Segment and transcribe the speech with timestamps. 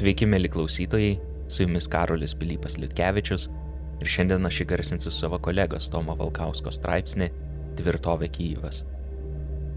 [0.00, 1.18] Sveiki, mėly klausytojai,
[1.52, 3.42] su jumis Karolis Pilypas Liutkevičius
[4.00, 7.26] ir šiandien aš įgarsinsiu savo kolegos Tomo Valkausko straipsnį
[7.76, 8.78] Tvirtovė Kyivas.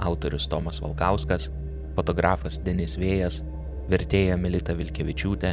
[0.08, 1.50] Autorius Tomas Valkauskas,
[1.98, 3.42] fotografas Denis Vėjas,
[3.92, 5.52] vertėja Melita Vilkevičiūtė,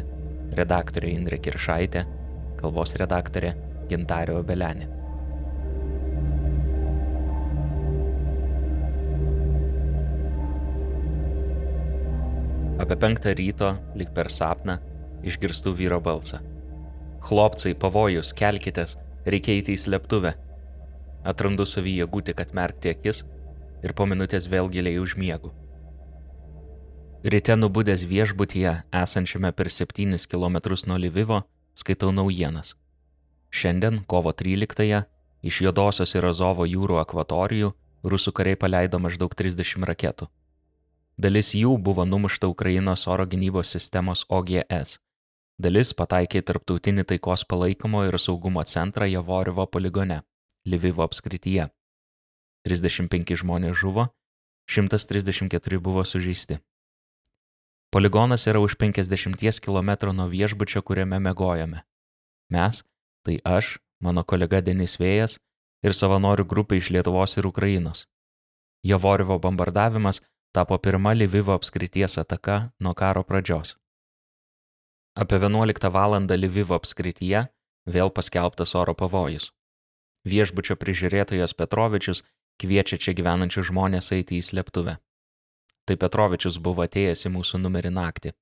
[0.60, 2.06] redaktorė Indrė Kiršaitė,
[2.62, 3.56] kalbos redaktorė
[3.90, 4.99] Gintarė Obelenė.
[12.80, 14.78] Apie penktą ryto, lik per sapną,
[15.22, 16.38] išgirstu vyro balsą.
[17.20, 18.96] Chlopcai, pavojus, kelkitės,
[19.28, 20.32] reikia eiti į slėptuvę.
[21.28, 23.26] Atrandu savį jėgų tik atmerkti akis
[23.84, 25.52] ir po minutės vėl giliai užmiegu.
[27.20, 30.56] Ryte nubudęs viešbutyje, esančiame per 7 km
[30.88, 31.42] nuo Lyvivo,
[31.76, 32.78] skaitau naujienas.
[33.52, 35.04] Šiandien, kovo 13-ąją,
[35.42, 40.32] iš Jodosios ir Azovo jūrų akvatorijų rusų kariai paleido maždaug 30 raketų.
[41.20, 44.94] Dalis jų buvo numušta Ukrainos oro gynybos sistemos OGS.
[45.60, 50.22] Dalis pataikė į tarptautinį taikos palaikymo ir saugumo centrą Javorivo poligone,
[50.64, 51.66] Livivo apskrityje.
[52.64, 54.06] 35 žmonės žuvo,
[54.72, 56.56] 134 buvo sužeisti.
[57.92, 61.84] Poligonas yra už 50 km nuo viešbučio, kuriame megojame.
[62.48, 62.84] Mes,
[63.26, 65.36] tai aš, mano kolega Denis Vėjas
[65.84, 68.06] ir savanorių grupė iš Lietuvos ir Ukrainos.
[68.80, 70.22] Javorivo bombardavimas
[70.52, 73.76] tapo pirma Livivo apskrities ataka nuo karo pradžios.
[75.14, 76.16] Apie 11 val.
[76.38, 77.46] Livivo apskrityje
[77.86, 79.50] vėl paskelbtas oro pavojus.
[80.24, 82.22] Viešbučio prižiūrėtojas Petrovičius
[82.60, 84.98] kviečia čia gyvenančius žmonės eiti į slėptuvę.
[85.88, 88.32] Tai Petrovičius buvo atėjęs į mūsų numerį naktį.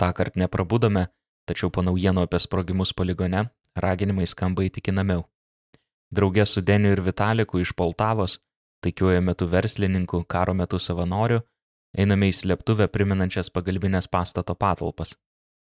[0.00, 1.08] Ta kart neprabudome,
[1.44, 5.26] tačiau po naujienų apie sprogimus poligone raginimai skamba įtikinamiau.
[6.10, 8.38] Draugė su Deniu ir Vitaliku iš Poltavos
[8.84, 11.40] taikiuoju metu verslininku, karo metu savanoriu,
[11.98, 15.14] einame į slėptuvę priminančias pagalbinės pastato patalpas.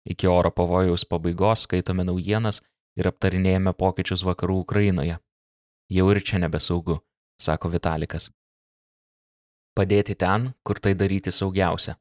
[0.06, 2.62] Iki oro pavojaus pabaigos skaitome naujienas
[3.00, 5.18] ir aptarinėjame pokyčius vakarų Ukrainoje.
[5.90, 7.00] Jau ir čia nebesaugu,
[7.40, 8.30] sako Vitalikas.
[9.74, 11.96] Padėti ten, kur tai daryti saugiausia.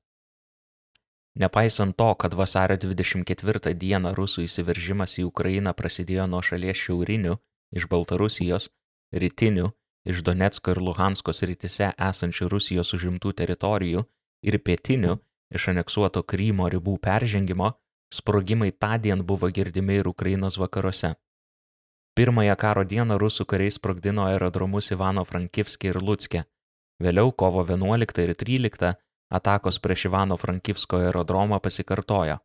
[1.35, 7.39] Nepaisant to, kad vasario 24 dieną rusų įsiveržimas į Ukrainą prasidėjo nuo šalies šiaurinių,
[7.73, 8.69] iš Baltarusijos,
[9.17, 9.71] rytinių
[10.05, 14.05] iš Donetsko ir Luhansko srityse esančių Rusijos užimtų teritorijų
[14.43, 15.19] ir pietinių
[15.55, 17.73] iš aneksuoto Krymo ribų peržengimo,
[18.13, 21.15] sprogimai tądien buvo girdimi ir Ukrainos vakaruose.
[22.17, 26.45] Pirmąją karo dieną rusų kariai sprogdino aerodromus Ivano Frankivskį ir Lutskė.
[27.01, 28.95] Vėliau kovo 11 ir 13
[29.33, 32.37] atakos prieš Ivano Frankivsko aerodromą pasikartojo.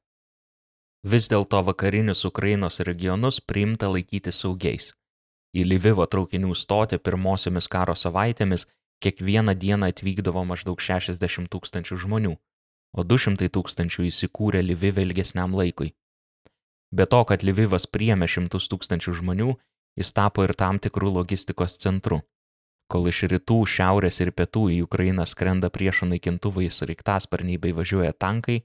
[1.03, 4.93] Vis dėlto vakarinius Ukrainos regionus priimta laikyti saugiais.
[5.57, 8.67] Į Lyvivo traukinių stotį pirmosiomis karo savaitėmis
[9.01, 12.33] kiekvieną dieną atvykdavo maždaug 60 tūkstančių žmonių,
[12.93, 15.93] o 200 tūkstančių įsikūrė Lyvive ilgesniam laikui.
[16.93, 19.55] Be to, kad Lyvivas priemė šimtus tūkstančių žmonių,
[19.97, 22.21] jis tapo ir tam tikrų logistikos centru.
[22.87, 28.61] Kol iš rytų, šiaurės ir pietų į Ukrainą skrenda priešo naikintuvai sraigtasparniai bei važiuoja tankai,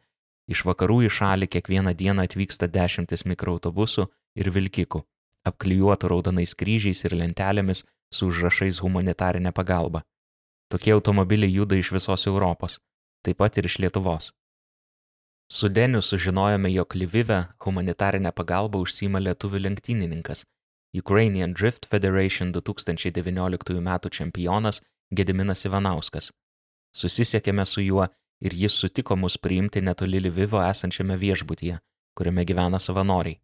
[0.46, 4.06] iš vakarų į šalį kiekvieną dieną atvyksta dešimtis mikroautobusų
[4.38, 5.02] ir vilkikų
[5.48, 10.02] apklijuotų raudonais kryžiais ir lentelėmis su užrašais humanitarinė pagalba.
[10.72, 12.78] Tokie automobiliai juda iš visos Europos,
[13.24, 14.30] taip pat ir iš Lietuvos.
[15.52, 20.46] Su Deniu sužinojome, jog Lvive humanitarinę pagalbą užsima lietuvių lenktynininkas,
[20.96, 23.98] Ukrainian Drift Federation 2019 m.
[24.10, 24.80] čempionas
[25.10, 26.30] Gediminas Ivanauskas.
[26.96, 28.06] Susisiekėme su juo
[28.40, 31.78] ir jis sutiko mus priimti netoli Lvivo esančiame viešbutyje,
[32.16, 33.38] kuriame gyvena savanoriai.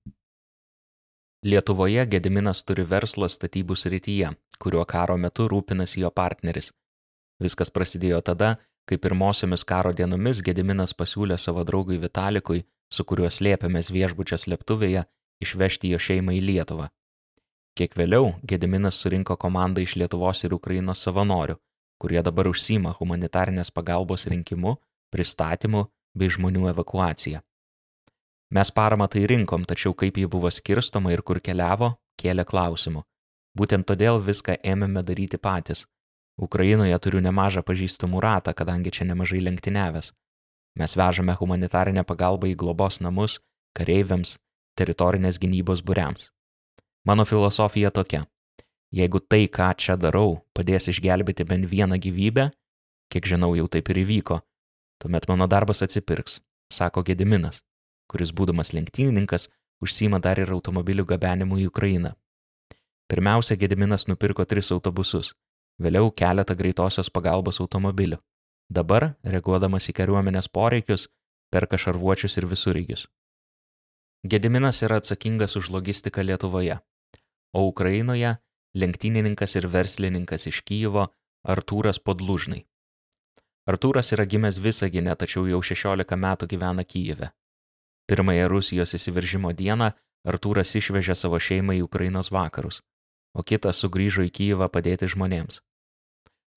[1.43, 6.73] Lietuvoje Gediminas turi verslą statybų srityje, kuriuo karo metu rūpinasi jo partneris.
[7.39, 8.57] Viskas prasidėjo tada,
[8.91, 15.05] kai pirmosiomis karo dienomis Gediminas pasiūlė savo draugui Vitalikui, su kuriuo slėpėmės viešbučio slėptuvėje,
[15.39, 16.89] išvežti jo šeimą į Lietuvą.
[17.79, 21.55] Kiek vėliau Gediminas surinko komandą iš Lietuvos ir Ukrainos savanorių,
[22.03, 24.75] kurie dabar užsima humanitarnės pagalbos rinkimu,
[25.15, 25.87] pristatymu
[26.19, 27.45] bei žmonių evakuacija.
[28.51, 33.03] Mes paramą tai rinkom, tačiau kaip ji buvo skirstoma ir kur keliavo, kėlė klausimų.
[33.59, 35.85] Būtent todėl viską ėmėme daryti patys.
[36.41, 40.13] Ukrainoje turiu nemažą pažįstamų ratą, kadangi čia nemažai lenktyniavęs.
[40.81, 43.41] Mes vežame humanitarinę pagalbą į globos namus,
[43.77, 44.39] kareiviams,
[44.79, 46.31] teritorinės gynybos būriams.
[47.05, 48.25] Mano filosofija tokia.
[48.95, 52.49] Jeigu tai, ką čia darau, padės išgelbėti bent vieną gyvybę,
[53.13, 54.41] kiek žinau, jau taip ir įvyko,
[55.03, 56.41] tuomet mano darbas atsipirks,
[56.73, 57.61] sako Gediminas
[58.09, 59.49] kuris būdamas lenktynininkas
[59.85, 62.15] užsima dar ir automobilių gabenimu į Ukrainą.
[63.09, 65.35] Pirmiausia, Gediminas nupirko tris autobusus,
[65.81, 68.19] vėliau keletą greitosios pagalbos automobilių.
[68.69, 71.09] Dabar, reaguodamas į kariuomenės poreikius,
[71.53, 73.07] perka šarvuočius ir visureigius.
[74.29, 76.81] Gediminas yra atsakingas už logistiką Lietuvoje,
[77.55, 78.37] o Ukrainoje
[78.75, 81.07] lenktynininkas ir verslininkas iš Kyjivo
[81.49, 82.67] Artūras Podlužnai.
[83.69, 87.31] Artūras yra gimęs Visaginė, tačiau jau 16 metų gyvena Kyjive.
[88.09, 89.91] Pirmąją Rusijos įsiveržimo dieną
[90.29, 92.81] Artūras išvežė savo šeimą į Ukrainos vakarus,
[93.37, 95.61] o kitas sugrįžo į Kyjivą padėti žmonėms.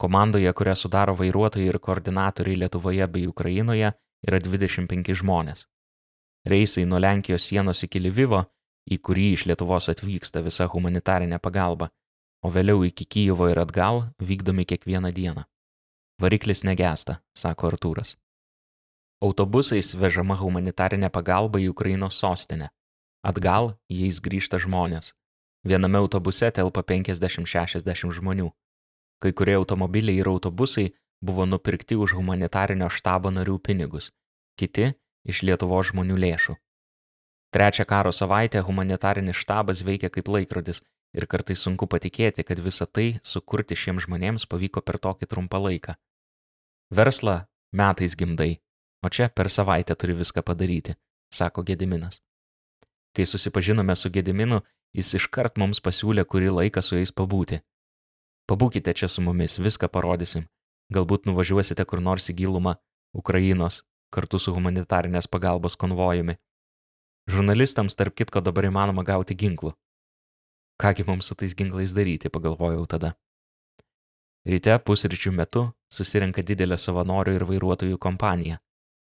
[0.01, 3.91] Komandoje, kurią sudaro vairuotojai ir koordinatoriai Lietuvoje bei Ukrainoje,
[4.27, 5.67] yra 25 žmonės.
[6.47, 8.45] Reisai nuo Lenkijos sienos iki Lyvivo,
[8.89, 11.91] į kurį iš Lietuvos atvyksta visa humanitarinė pagalba,
[12.41, 15.45] o vėliau iki Kyjivo ir atgal vykdomi kiekvieną dieną.
[16.21, 18.15] Variklis negesta, sako Artūras.
[19.21, 22.71] Autobusais vežama humanitarinė pagalba į Ukrainos sostinę.
[23.21, 25.13] Atgal jais grįžta žmonės.
[25.61, 28.49] Viename autobuse telpa 50-60 žmonių.
[29.21, 30.87] Kai kurie automobiliai ir autobusai
[31.21, 34.09] buvo nupirkti už humanitarinio štabo narių pinigus,
[34.57, 34.95] kiti
[35.29, 36.57] iš Lietuvo žmonių lėšų.
[37.53, 40.81] Trečią karo savaitę humanitarinis štabas veikia kaip laikrodis
[41.13, 45.93] ir kartais sunku patikėti, kad visą tai sukurti šiems žmonėms pavyko per tokį trumpą laiką.
[46.89, 48.57] Verslą metais gimdai,
[49.01, 50.95] o čia per savaitę turi viską padaryti,
[51.33, 52.21] sako Gediminas.
[53.15, 54.61] Kai susipažinome su Gediminu,
[54.93, 57.61] jis iškart mums pasiūlė kurį laiką su jais pabūti.
[58.47, 60.47] Pabūkite čia su mumis, viską parodysim.
[60.91, 62.75] Galbūt nuvažiuosite kur nors į gilumą
[63.15, 63.81] Ukrainos
[64.11, 66.35] kartu su humanitarinės pagalbos konvojumi.
[67.31, 69.71] Žurnalistams tarp kitko dabar įmanoma gauti ginklų.
[70.81, 73.13] Kągi mums su tais ginklais daryti, pagalvojau tada.
[74.47, 78.57] Ryte pusryčių metu susirenka didelė savanorių ir vairuotojų kompanija.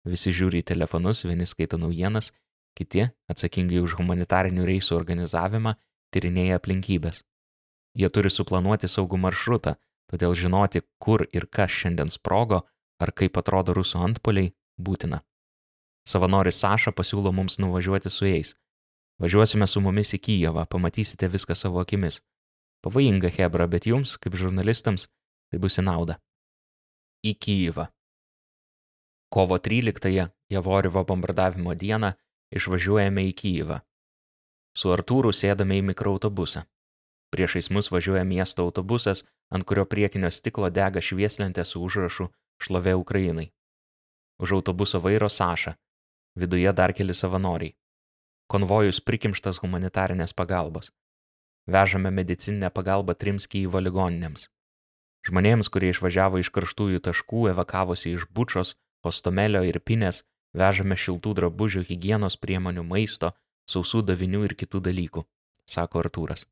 [0.08, 2.32] Visi žiūri į telefonus, vieni skaito naujienas,
[2.78, 5.76] kiti, atsakingai už humanitarinių reisų organizavimą,
[6.14, 7.22] tyrinėja aplinkybės.
[7.98, 9.76] Jie turi suplanuoti saugų maršrutą,
[10.10, 12.64] todėl žinoti, kur ir kas šiandien sprogo,
[13.02, 15.22] ar kaip atrodo rusų antpoliai, būtina.
[16.08, 18.56] Savanoris Saša pasiūlo mums nuvažiuoti su jais,
[19.22, 22.24] Važiuosime su mumis į Kyjevą, pamatysite viską savo akimis.
[22.82, 25.12] Pavojinga Hebra, bet jums, kaip žurnalistams,
[25.52, 26.16] tai bus į naudą.
[27.22, 27.86] Į Kyjevą.
[29.34, 32.10] Kovo 13-ąją, Javorivo bombardavimo dieną,
[32.52, 33.78] išvažiuojame į Kyjevą.
[34.76, 36.66] Su Artūru sėdame į mikroautobusą.
[37.32, 39.24] Priešais mus važiuoja miesto autobusas,
[39.56, 42.28] ant kurio priekinio stiklo dega švieslentė su užrašu
[42.60, 43.48] Šlovė Ukrainai.
[44.44, 45.78] Už autobuso vairo Saša.
[46.36, 47.76] Viduje dar keli savanoriai.
[48.52, 50.92] Konvojus prikimštas humanitarinės pagalbos.
[51.72, 54.50] Vežame medicininę pagalbą trims Kyivo ligoninėms.
[55.24, 58.76] Žmonėms, kurie išvažiavo iš karštųjų taškų, evakavosi iš Bučos,
[59.06, 63.32] Hostomelio ir Pinės, vežame šiltų drabužių, hygienos priemonių, maisto,
[63.70, 65.26] sausų davinių ir kitų dalykų,
[65.66, 66.46] sako Artūras.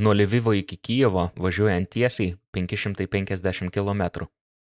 [0.00, 4.26] Nuo Lvivo iki Kijevo važiuojant tiesiai 550 km,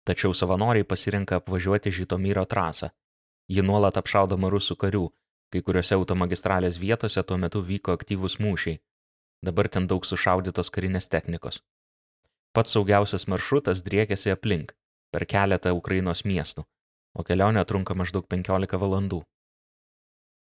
[0.06, 2.90] tačiau savanoriai pasirenka apvažiuoti Žitomyro trasą.
[3.50, 5.08] Ji nuolat apšaudoma rusų karių,
[5.50, 8.78] Kai kuriuose automagistralės vietose tuo metu vyko aktyvūs mūšiai.
[9.42, 11.58] Dabar ten daug sušaudytos karinės technikos.
[12.54, 14.76] Pats saugiausias maršrutas driekėsi aplink,
[15.14, 16.64] per keletą Ukrainos miestų,
[17.14, 19.20] o kelionė trunka maždaug 15 valandų.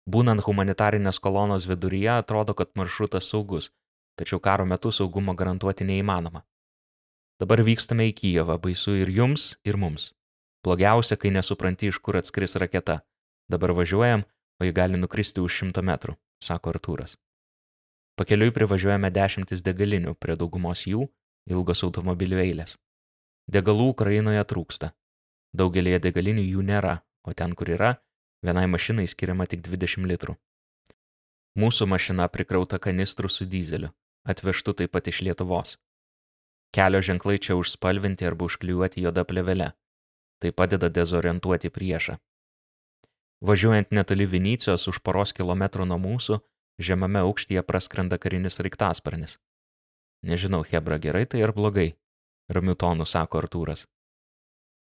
[0.06, 3.72] Būnant humanitarinės kolonos viduryje atrodo, kad maršrutas saugus,
[4.20, 6.44] tačiau karo metu saugumo garantuoti neįmanoma.
[7.42, 10.14] Dabar vykstame į Kijevą, baisu ir jums, ir mums.
[10.64, 13.02] Blogiausia, kai nesupranti, iš kur atskris raketa.
[13.52, 14.24] Dabar važiuojam,
[14.62, 17.18] o ji gali nukristi už šimto metrų, sako Artūras.
[18.16, 21.10] Pakeliui privažiuojame dešimtis degalinių, prie daugumos jų
[21.52, 22.78] ilgos automobilių eilės.
[23.46, 24.92] Degalų Ukrainoje trūksta.
[25.54, 27.92] Daugelėje degalinių jų nėra, o ten, kur yra,
[28.42, 30.34] vienai mašinai skiriama tik 20 litrų.
[31.56, 33.92] Mūsų mašina prikrauta kanistrų su dizeliu,
[34.26, 35.78] atvežtu taip pat iš Lietuvos.
[36.76, 39.72] Kelio ženklai čia užspalvinti arba užklijuoti juoda plevele.
[40.42, 42.18] Tai padeda dezorientuoti priešą.
[43.46, 46.42] Važiuojant netoli Venecijos už poros kilometrų nuo mūsų,
[46.82, 49.38] žemame aukštyje praskrenda karinis raiktasparnis.
[50.26, 51.94] Nežinau, Hebra gerai tai ar blogai,
[52.50, 53.86] ramiu tonu sako Artūras.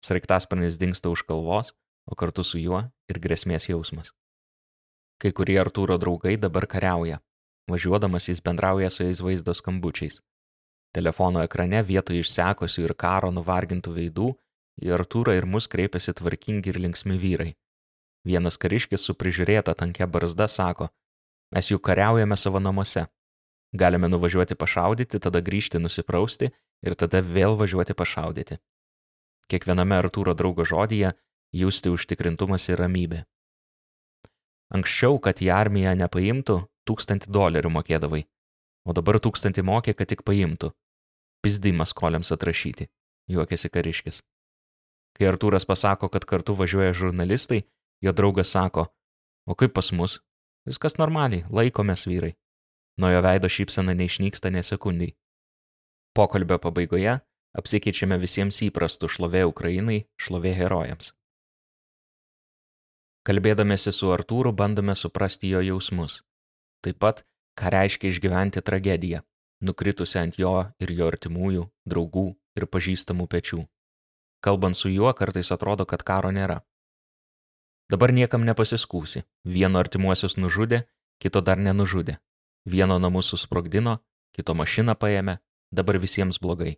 [0.05, 1.73] Sraigtasparnis dinksta už kalvos,
[2.05, 4.11] o kartu su juo ir grėsmės jausmas.
[5.21, 7.21] Kai kurie Artūro draugai dabar kariauja.
[7.69, 10.19] Važiuodamas jis bendrauja su jais vaizdo skambučiais.
[10.91, 14.31] Telefono ekrane vietoj išsekusių ir karo nuvargintų veidų
[14.81, 17.53] į Artūrą ir mus kreipiasi tvarkingi ir linksmi vyrai.
[18.27, 20.89] Vienas kariškis su prižiūrėta tankia barzda sako,
[21.53, 23.05] mes juk kariaujame savo namuose.
[23.71, 26.49] Galime nuvažiuoti pašaudyti, tada grįžti nusiprausti
[26.85, 28.57] ir tada vėl važiuoti pašaudyti.
[29.51, 31.13] Kiekviename Artūro draugo žodyje
[31.55, 33.23] jūsti užtikrintumas ir ramybė.
[34.71, 38.23] Anksčiau, kad į armiją nepaimtų, tūkstantį dolerių mokėdavai,
[38.87, 40.71] o dabar tūkstantį mokė, kad tik paimtų.
[41.43, 42.87] Pizdimas koliams atrašyti,
[43.27, 44.21] juokėsi kariškis.
[45.17, 47.65] Kai Artūras pasako, kad kartu važiuoja žurnalistai,
[48.01, 48.87] jo draugas sako,
[49.45, 50.21] o kaip pas mus?
[50.69, 52.35] Viskas normaliai, laikomės vyrai.
[53.01, 55.15] Nuo jo veido šypsena neišnyksta nesekundiai.
[56.13, 57.19] Pokalbio pabaigoje
[57.55, 61.13] apsikeičiame visiems įprastų šlovė Ukrainai, šlovė herojams.
[63.27, 66.21] Kalbėdamėsi su Artūru bandome suprasti jo jausmus.
[66.83, 67.21] Taip pat,
[67.55, 69.21] ką reiškia išgyventi tragediją,
[69.63, 72.25] nukritusią ant jo ir jo artimųjų, draugų
[72.59, 73.61] ir pažįstamų pečių.
[74.43, 76.59] Kalbant su juo, kartais atrodo, kad karo nėra.
[77.87, 79.23] Dabar niekam nepasiskūsi.
[79.45, 80.81] Vieno artimuosius nužudė,
[81.23, 82.17] kito dar nenužudė.
[82.65, 83.99] Vieno namus susprogdino,
[84.35, 85.37] kito mašiną paėmė,
[85.71, 86.75] dabar visiems blogai.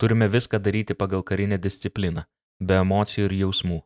[0.00, 2.24] Turime viską daryti pagal karinę discipliną,
[2.60, 3.80] be emocijų ir jausmų.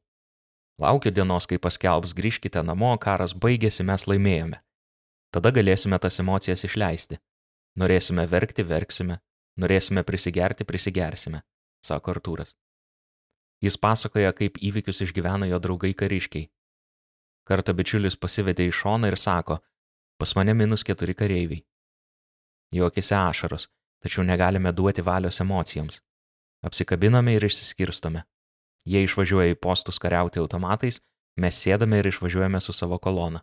[0.82, 4.58] Laukiu dienos, kai paskelbs grįžkite namo, karas baigėsi, mes laimėjome.
[5.34, 7.18] Tada galėsime tas emocijas išleisti.
[7.78, 9.18] Norėsime verkti, verksime,
[9.58, 11.42] norėsime prisigerti, prisigersime,
[11.82, 12.54] sako Artūras.
[13.62, 16.50] Jis pasakoja, kaip įvykius išgyvena jo draugai kariškiai.
[17.48, 19.58] Kartą bičiulis pasivedė į šoną ir sako,
[20.18, 21.64] Pas mane minus keturi kareiviai.
[22.86, 23.68] Akise ašaros,
[24.04, 26.00] tačiau negalime duoti valios emocijoms.
[26.64, 28.24] Apsikabiname ir išsiskirstome.
[28.84, 31.00] Jie išvažiuoja į postus kariauti automatais,
[31.40, 33.40] mes sėdame ir išvažiuojame su savo kolona.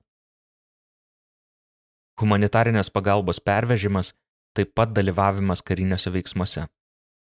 [2.22, 4.14] Humanitarinės pagalbos pervežimas
[4.54, 6.68] taip pat dalyvavimas kariniuose veiksmuose.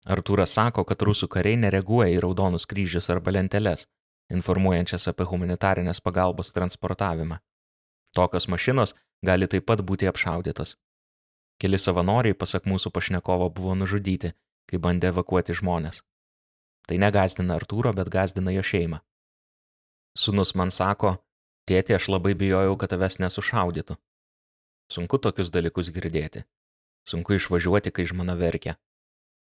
[0.07, 3.83] Artūras sako, kad rusų kariai nereaguoja į raudonus kryžius arba lenteles,
[4.31, 7.41] informuojančias apie humanitarinės pagalbos transportavimą.
[8.15, 10.77] Tokios mašinos gali taip pat būti apšaudytos.
[11.61, 14.33] Keli savanoriai, pasak mūsų pašnekovo, buvo nužudyti,
[14.69, 16.03] kai bandė evakuoti žmonės.
[16.87, 19.01] Tai negazdina Artūro, bet gazdina jo šeimą.
[20.17, 21.17] Sūnus man sako,
[21.69, 23.97] tėti, aš labai bijojau, kad tavęs nesušaudytų.
[24.93, 26.45] Sunku tokius dalykus girdėti.
[27.07, 28.77] Sunku išvažiuoti, kai žmona verkia.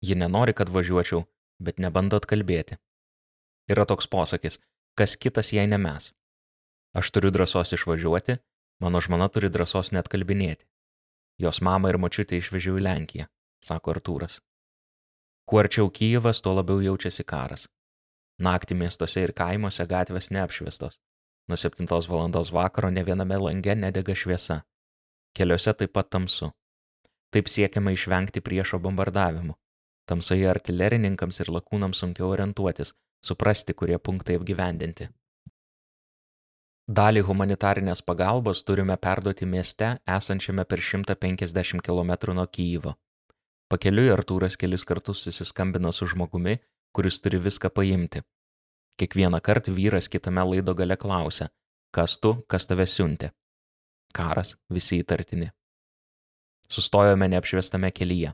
[0.01, 1.23] Ji nenori, kad važiuočiau,
[1.59, 2.79] bet nebando atkalbėti.
[3.69, 4.59] Yra toks posakis,
[4.97, 6.11] kas kitas jei ne mes.
[6.97, 8.39] Aš turiu drąsos išvažiuoti,
[8.79, 10.63] Mano žmona turi drąsos net kalbinėti.
[11.39, 13.25] Jos mamą ir močiutę išvežiau į Lenkiją,
[13.63, 14.39] sako Artūras.
[15.47, 17.63] Kuo arčiau Kyivas, tuo labiau jaučiasi karas.
[18.43, 20.99] Naktį miestuose ir kaimuose gatvės neapšviestos.
[21.47, 22.35] Nuo 7 val.
[22.57, 24.59] vakaro ne viename lange nedega šviesa.
[25.33, 26.51] Keliuose taip pat tamsu.
[27.31, 29.55] Taip siekiama išvengti priešo bombardavimų.
[30.05, 32.93] Tamsoje artilerininkams ir lakūnams sunkiau orientuotis,
[33.25, 35.09] suprasti, kurie punktai apgyvendinti.
[36.89, 42.95] Dalį humanitarinės pagalbos turime perduoti mieste esančiame per 150 km nuo Kyjivo.
[43.69, 46.55] Pakeliui Artūras kelis kartus susiskambino su žmogumi,
[46.91, 48.23] kuris turi viską paimti.
[48.97, 51.51] Kiekvieną kartą vyras kitame laido gale klausia,
[51.93, 53.29] kas tu, kas tave siuntė.
[54.09, 55.53] Karas, visi įtartini.
[56.73, 58.33] Sustojome neapšviestame kelyje.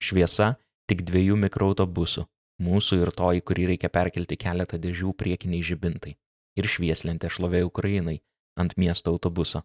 [0.00, 0.54] Šviesa
[0.88, 2.24] tik dviejų mikroautobusų,
[2.64, 6.16] mūsų ir to, į kurį reikia perkelti keletą dėžių priekiniai žibintai
[6.58, 8.20] ir švieslentė šlovė Ukrainai
[8.56, 9.64] ant miesto autobuso.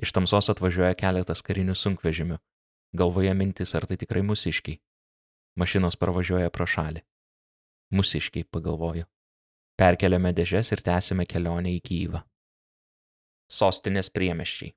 [0.00, 2.38] Iš tamsos atvažiuoja keletas karinių sunkvežimių.
[2.96, 4.80] Galvoje mintis, ar tai tikrai musiškiai.
[5.56, 7.02] Mašinos pravažiuoja pro šalį.
[7.92, 9.04] Musiškiai, pagalvoju.
[9.76, 12.22] Perkeliame dėžes ir tęsime kelionę į Kyivą.
[13.52, 14.72] Sostinės priemeščiai.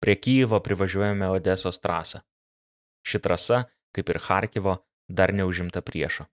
[0.00, 2.22] Prie Kyjivo privažiuojame Odesos trasą.
[3.04, 3.58] Ši trasa,
[3.92, 6.24] kaip ir Harkivo, dar neužimta priešo.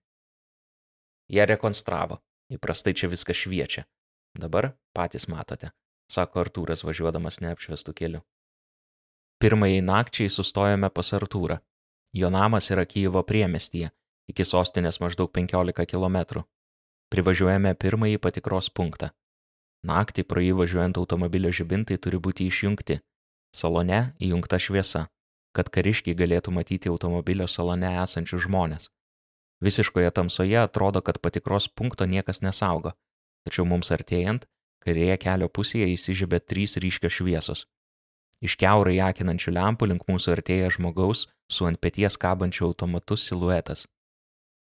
[1.28, 2.22] Ją rekonstravo.
[2.48, 3.84] Įprastai čia viskas šviečia.
[4.38, 5.70] Dabar patys matote,
[6.08, 8.22] sako Artūras važiuodamas neapšviestų keliu.
[9.38, 11.60] Pirmajai nakčiai sustojame pas Artūrą.
[12.16, 13.90] Jo namas yra Kyjivo priemestyje,
[14.32, 16.42] iki sostinės maždaug 15 km.
[17.12, 19.12] Privažiuojame pirmąjį patikros punktą.
[19.86, 22.98] Naktį pro jį važiuojant automobilio žibintai turi būti išjungti.
[23.54, 25.06] Salone įjungta šviesa,
[25.56, 28.90] kad kariškiai galėtų matyti automobilio salone esančius žmonės.
[29.64, 32.94] Visiškoje tamsoje atrodo, kad patikros punkto niekas nesaugo,
[33.46, 34.46] tačiau mums artėjant,
[34.84, 37.64] kairėje kelio pusėje įsižibė trys ryškios šviesos.
[38.38, 43.88] Iš keurai akinančių lempų link mūsų artėja žmogaus su ant pėties kabančiu automatu siluetas.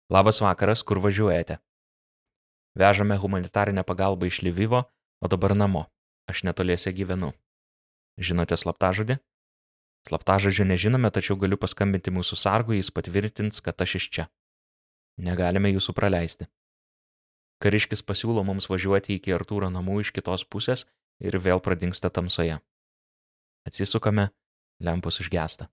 [0.10, 1.60] Labas vakaras, kur važiuojate?
[2.74, 4.88] Vežame humanitarinę pagalbą iš Lyvivo,
[5.22, 5.86] o dabar namo.
[6.26, 7.36] Aš netoliese gyvenu.
[8.18, 9.20] Žinote slaptažodį?
[10.10, 14.26] Slaptažodžio nežinome, tačiau galiu paskambinti mūsų sargui, jis patvirtins, kad aš iš čia.
[15.22, 16.48] Negalime jūsų praleisti.
[17.62, 20.88] Kariškis pasiūlo mums važiuoti iki Artūro namų iš kitos pusės
[21.22, 22.58] ir vėl pradingsta tamsoje.
[23.70, 24.32] Atsisukame,
[24.82, 25.70] lempus užgesta.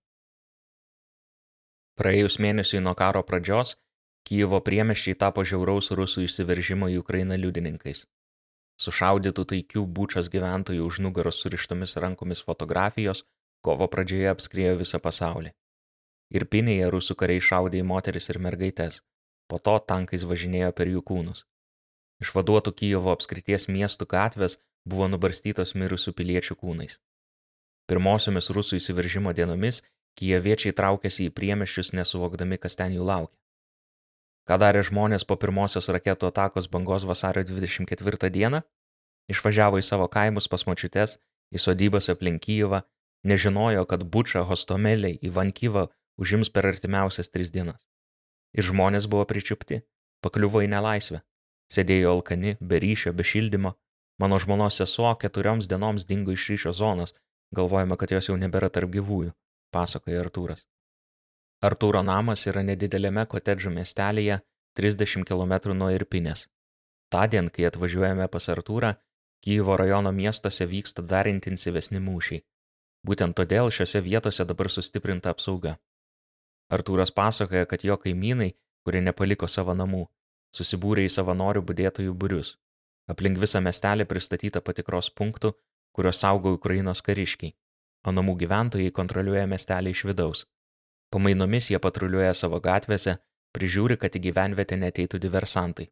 [1.96, 3.78] Praėjus mėnesiui nuo karo pradžios,
[4.28, 8.02] Kyjivo priemeščiai tapo žiauraus rusų įsiveržimo į Ukrainą liudininkais.
[8.84, 13.24] Sušaudytų taikių būčios gyventojų už nugaros surištomis rankomis fotografijos
[13.64, 15.54] kovo pradžioje apskriejo visą pasaulį.
[16.36, 19.00] Ir pinėje rusų kariai šaudė į moteris ir mergaitės,
[19.48, 21.44] po to tankais važinėjo per jų kūnus.
[22.22, 26.98] Išvaduotų Kyjevo apskrities miestų gatvės buvo nubarstytos mirusių piliečių kūnais.
[27.88, 29.82] Pirmosiomis rusų įsiveržimo dienomis
[30.18, 33.36] kijeviečiai traukėsi į priemeščius nesuvokdami, kas ten jų laukia.
[34.48, 38.62] Ką darė žmonės po pirmosios raketų atakos bangos vasario 24 dieną?
[39.28, 41.18] Išvažiavo į savo kaimus pas močiutes,
[41.52, 42.82] į sodybas aplink Kyjevą,
[43.28, 47.87] nežinojo, kad Buča, Hostomeliai, Ivankyva užims per artimiausias tris dienas.
[48.58, 49.82] Ir žmonės buvo pričiupti,
[50.24, 51.22] pakliuvo į nelaisvę.
[51.70, 53.74] Sėdėjo alkani, be ryšio, be šildymo.
[54.18, 57.14] Mano žmonos sesuo keturioms dienoms dingo iš ryšio zonos,
[57.54, 59.34] galvojame, kad jos jau nebėra tarp gyvųjų,
[59.74, 60.64] pasakoja Artūras.
[61.62, 64.40] Artūro namas yra nedidelėme kotedžų miestelėje
[64.78, 66.48] 30 km nuo Irpinės.
[67.14, 68.96] Tądien, kai atvažiuojame pas Artūrą,
[69.44, 72.42] Kyjivo rajono miestuose vyksta dar intensyvesni mūšiai.
[73.06, 75.76] Būtent todėl šiuose vietose dabar sustiprinta apsauga.
[76.72, 78.52] Artūras pasakoja, kad jo kaimynai,
[78.84, 80.04] kurie nepaliko savo namų,
[80.54, 82.56] susibūrė į savanorių budėtojų būrius.
[83.08, 85.54] Aplink visą miestelį pristatyta patikros punktų,
[85.96, 87.54] kuriuos saugo Ukrainos kariškiai,
[88.04, 90.44] o namų gyventojai kontroliuoja miestelį iš vidaus.
[91.12, 93.16] Pamainomis jie patruliuoja savo gatvėse,
[93.56, 95.88] prižiūri, kad į gyvenvietę neteitų diversantai.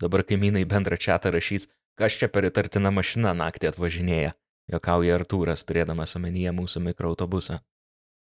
[0.00, 1.66] Dabar kaimynai bendrą čatą rašys,
[1.98, 4.36] kas čia per įtartiną mašiną naktį atvažinėja,
[4.70, 7.58] jokauja Artūras, turėdamas omenyje mūsų mikroautobusą.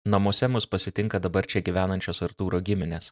[0.05, 3.11] Namuose mus pasitinka dabar čia gyvenančios Artūro giminės.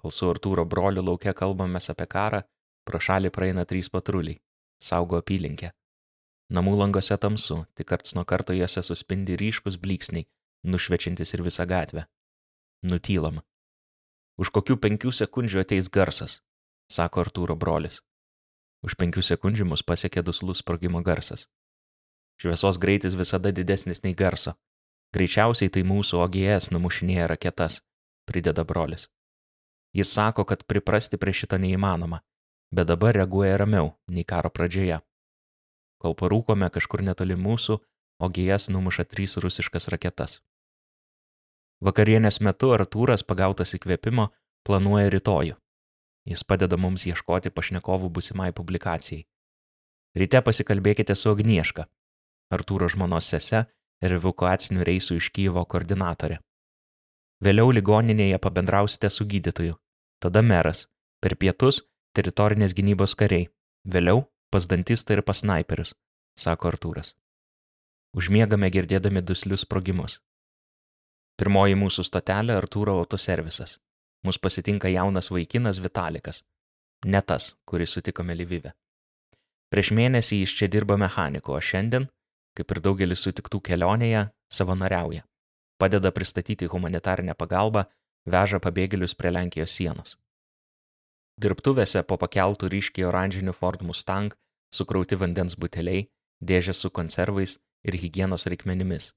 [0.00, 2.40] Kol su Artūro broliu laukia kalbamės apie karą,
[2.88, 4.40] pro šalį praeina trys patruliai.
[4.80, 5.74] Saugo apylinkę.
[6.56, 10.24] Namų langose tamsu, tik karts nuo karto juose suspindi ryškus blyksniai,
[10.64, 12.06] nušvečiantis ir visą gatvę.
[12.82, 13.42] Nutylam.
[14.40, 16.40] Už kokių penkių sekundžių ateis garsas,
[16.88, 18.00] sako Artūro brolis.
[18.80, 21.44] Už penkių sekundžių mus pasiekė duslus sprogimo garsas.
[22.40, 24.56] Šviesos greitis visada didesnis nei garso,
[25.12, 27.82] Greičiausiai tai mūsų OGS numušinėja raketas,
[28.28, 29.08] prideda brolis.
[29.92, 32.22] Jis sako, kad priprasti prie šito neįmanoma,
[32.72, 35.02] bet dabar reaguoja ramiau nei karo pradžioje.
[36.00, 37.76] Kol parūkome kažkur netoli mūsų,
[38.24, 40.40] OGS numuša trys rusiškas raketas.
[41.82, 44.30] Vakarienės metu Artūras pagautas įkvėpimo
[44.64, 45.58] planuoja rytojų.
[46.24, 49.26] Jis padeda mums ieškoti pašnekovų busimai publikacijai.
[50.16, 51.88] Ryte pasikalbėkite su Agnieška,
[52.54, 53.64] Artūro žmonos sese
[54.02, 56.40] ir evakuacinių reisų iš Kyivo koordinatorė.
[57.42, 59.78] Vėliau ligoninėje pabendrausite su gydytoju,
[60.22, 60.86] tada meras,
[61.22, 61.82] per pietus
[62.14, 63.48] teritorinės gynybos kariai,
[63.82, 65.94] vėliau pas dantistą ir pas snaiperius,
[66.38, 67.14] sako Artūras.
[68.14, 70.18] Užmiegame girdėdami duslius sprogimus.
[71.40, 73.78] Pirmoji mūsų stotelė Artūro autoservisas.
[74.22, 76.42] Mus pasitinka jaunas vaikinas Vitalikas.
[77.06, 78.74] Ne tas, kurį sutikome Lyvive.
[79.72, 82.06] Prieš mėnesį jis čia dirba mechaniku, o šiandien
[82.56, 85.24] kaip ir daugelis sutiktų kelionėje, savanoriauja.
[85.78, 87.86] Padeda pristatyti humanitarinę pagalbą,
[88.28, 90.16] veža pabėgėlius prie Lenkijos sienos.
[91.40, 94.36] Dirbtuvėse po pakeltų ryškiai oranžinių Ford Mustang
[94.72, 96.06] sukrauti vandens buteliai,
[96.40, 99.12] dėžės su konservais ir hygienos reikmenimis.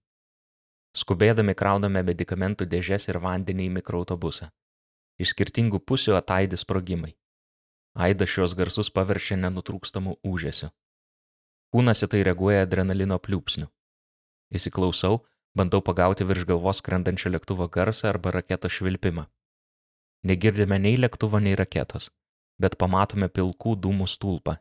[0.96, 4.50] Skubėdami krauname medikamentų dėžės ir vandenį į mikroautobusą.
[5.20, 7.14] Iš skirtingų pusių ataidi sprogimai.
[7.96, 10.72] Aidas šios garsus paverčia nenutrūkstamų užėsių.
[11.76, 13.66] Kūnas į tai reaguoja adrenalino pliūpsniu.
[14.56, 15.18] Įsiklausau,
[15.60, 19.26] bandau pagauti virš galvos skrendančio lėktuvo garsą arba raketos švilpimą.
[20.24, 22.06] Negirdime nei lėktuvo, nei raketos,
[22.64, 24.56] bet pamatome pilkų dūmų stulpą,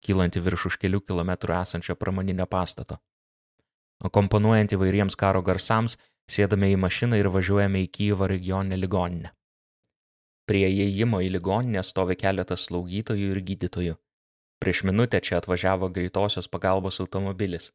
[0.00, 2.96] kylanti virš už kelių kilometrų esančio pramoninio pastato.
[4.08, 9.36] Akomponuojant įvairiems karo garsams, sėdame į mašiną ir važiuojame į Kyivo regioninę ligoninę.
[10.48, 14.00] Prie įėjimo į ligoninę stovi keletas slaugytojų ir gydytojų.
[14.58, 17.72] Prieš minutę čia atvažiavo greitosios pagalbos automobilis.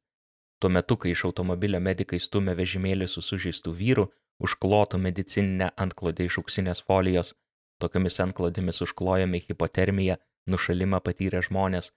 [0.60, 4.06] Tuo metu, kai iš automobilio medikai stumė vežimėlį su sužeistų vyrų,
[4.42, 7.34] užklotų medicininę antklodę iš auksinės folijos,
[7.82, 10.18] tokiamis antklodėmis užklojami hipotermiją,
[10.50, 11.92] nušalimą patyrę žmonės,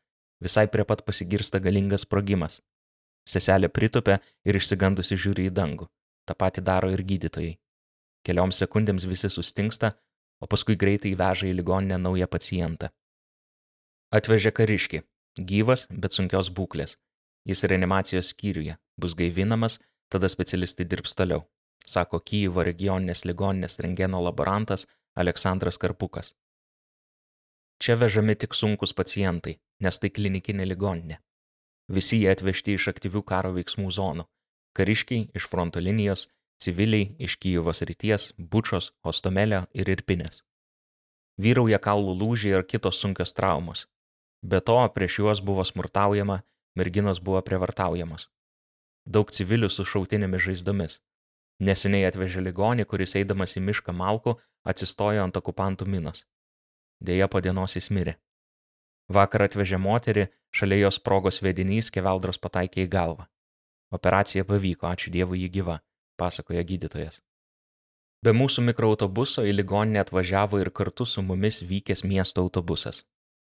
[0.44, 2.61] visai prie pat pasigirsta galingas sprogimas.
[3.29, 5.88] Seselė pritupia ir išsigandusi žiūri į dangų.
[6.29, 7.57] Ta pati daro ir gydytojai.
[8.25, 9.92] Kelioms sekundėms visi sustingsta,
[10.40, 12.88] o paskui greitai veža į ligoninę naują pacientą.
[14.14, 15.00] Atvežė kariškį.
[15.50, 16.92] Gyvas, bet sunkios būklės.
[17.50, 18.77] Jis reanimacijos skyriuje.
[18.94, 21.40] Bus gaivinamas, tada specialistai dirbs toliau,
[21.83, 24.87] sako Kyivo regioninės ligoninės rengeno laborantas
[25.18, 26.31] Aleksandras Karpukas.
[27.83, 31.18] Čia vežami tik sunkus pacientai, nes tai klinikinė ligoninė.
[31.90, 34.29] Visi jie atvežti iš aktyvių karo veiksmų zonų.
[34.79, 36.29] Kariškiai iš fronto linijos,
[36.62, 40.44] civiliai iš Kyjivos ryties, Bučos, Ostomelio ir Irpinės.
[41.35, 43.88] Vyrauja kaulų lūžiai ir kitos sunkios traumos.
[44.44, 46.42] Be to, prieš juos buvo smurtaujama,
[46.76, 48.28] merginos buvo prievartaujamos.
[49.07, 50.98] Daug civilių su šautinėmis žaizdomis.
[51.64, 54.37] Neseniai atvežė ligonį, kuris eidamas į mišką Malku
[54.68, 56.26] atsistojo ant okupantų minos.
[57.00, 58.18] Dėja po dienos jis mirė.
[59.09, 63.28] Vakar atvežė moterį, šalia jos progos vedinys keveldros pataikė į galvą.
[63.92, 65.78] Operacija pavyko, ačiū Dievui jį gyva,
[66.20, 67.20] pasakoja gydytojas.
[68.24, 73.04] Be mūsų mikroautobuso į ligoninę atvažiavo ir kartu su mumis vykęs miesto autobusas.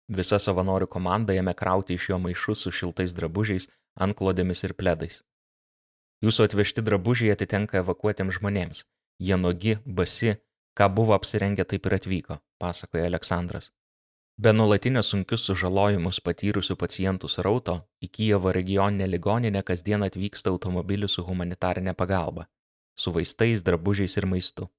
[0.10, 3.70] Visa savanorių komanda ėmė krauti iš jo maišus su šiltais drabužiais,
[4.06, 5.22] antklodėmis ir pledais.
[6.26, 8.86] Jūsų atvežti drabužiai atitenka evakuotiems žmonėms.
[9.22, 10.34] Jie nogi, basi,
[10.76, 13.70] ką buvo apsirengę taip ir atvyko, pasakoja Aleksandras.
[14.40, 21.26] Be nuolatinio sunkius sužalojimus patyrusių pacientų srauto, į Kijevo regioninę ligoninę kasdien atvyksta automobilių su
[21.28, 22.48] humanitarinė pagalba-
[23.02, 24.70] su vaistais, drabužiais ir maistu.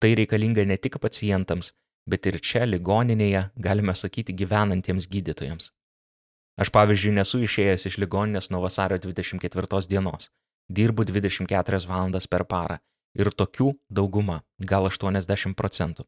[0.00, 1.72] Tai reikalinga ne tik pacientams,
[2.06, 5.70] bet ir čia ligoninėje, galime sakyti, gyvenantiems gydytojams.
[6.60, 10.30] Aš pavyzdžiui nesu išėjęs iš ligoninės nuo vasario 24 dienos,
[10.68, 12.78] dirbu 24 valandas per parą
[13.14, 16.04] ir tokių dauguma, gal 80 procentų.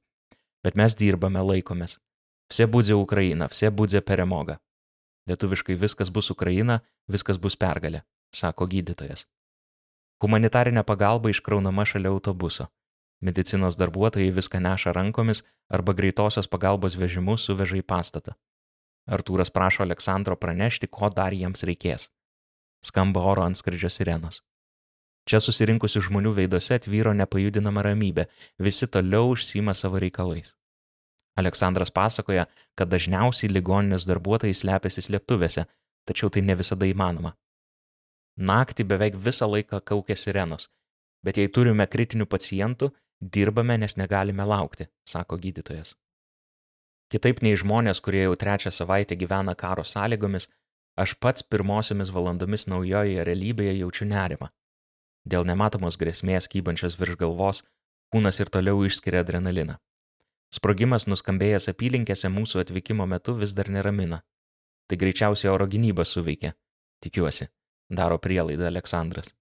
[0.63, 1.99] Bet mes dirbame, laikomės.
[2.53, 4.59] Vse būdė Ukraina, vse būdė peremoga.
[5.31, 8.03] Lietuviškai viskas bus Ukraina, viskas bus pergalė,
[8.35, 9.25] sako gydytojas.
[10.23, 12.69] Humanitarinė pagalba iškraunama šalia autobuso.
[13.23, 18.35] Medicinos darbuotojai viską neša rankomis arba greitosios pagalbos vežimu suveža į pastatą.
[19.07, 22.09] Artūras prašo Aleksandro pranešti, ko dar jiems reikės.
[22.83, 24.43] Skamba oro antskridžio sirenos.
[25.31, 28.27] Čia susirinkusių žmonių veiduose atvyro nepajudinama ramybė,
[28.59, 30.57] visi toliau užsima savo reikalais.
[31.39, 35.65] Aleksandras pasakoja, kad dažniausiai ligoninės darbuotojai slepiasi slėptuvėse,
[36.11, 37.37] tačiau tai ne visada įmanoma.
[38.37, 40.69] Naktį beveik visą laiką kaukia sirenos,
[41.23, 42.91] bet jei turime kritinių pacientų,
[43.23, 45.95] dirbame, nes negalime laukti, sako gydytojas.
[47.13, 50.49] Kitaip nei žmonės, kurie jau trečią savaitę gyvena karo sąlygomis,
[50.97, 54.49] aš pats pirmosiomis valandomis naujoje realybėje jaučiu nerimą.
[55.29, 57.63] Dėl nematomos grėsmės kybančios virš galvos,
[58.13, 59.77] kūnas ir toliau išskiria adrenaliną.
[60.53, 64.23] Sprogimas nuskambėjęs apylinkėse mūsų atvykimo metu vis dar neramina.
[64.89, 66.53] Tai greičiausiai oro gynyba suveikė.
[67.01, 67.49] Tikiuosi,
[67.89, 69.33] daro prielaidą Aleksandras.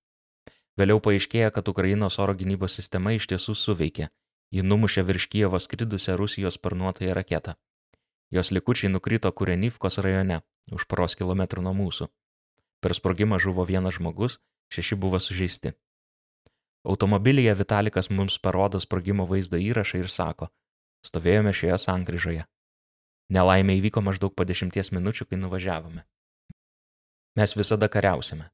[0.80, 4.10] Vėliau paaiškėja, kad Ukrainos oro gynybos sistema iš tiesų suveikė.
[4.52, 7.56] Ji numušė virš Kievo skridusią Rusijos sparnuotąją raketą.
[8.32, 12.08] Jos likučiai nukrito Kurenivkos rajone, už poros kilometrų nuo mūsų.
[12.82, 14.40] Per sprogimą žuvo vienas žmogus,
[14.72, 15.74] šeši buvo sužeisti.
[16.88, 20.50] Automobilyje Vitalikas mums parodo sprogimo vaizdo įrašą ir sako,
[21.02, 22.46] Stovėjome šioje sankryžoje.
[23.34, 26.04] Nelaimė įvyko maždaug po dešimties minučių, kai nuvažiavome.
[27.40, 28.52] Mes visada kariausime.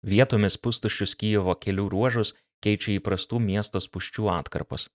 [0.00, 2.32] Vietomis pustuščius Kyjevo kelių ruožus
[2.64, 4.88] keičia įprastų miesto spuščių atkarpos.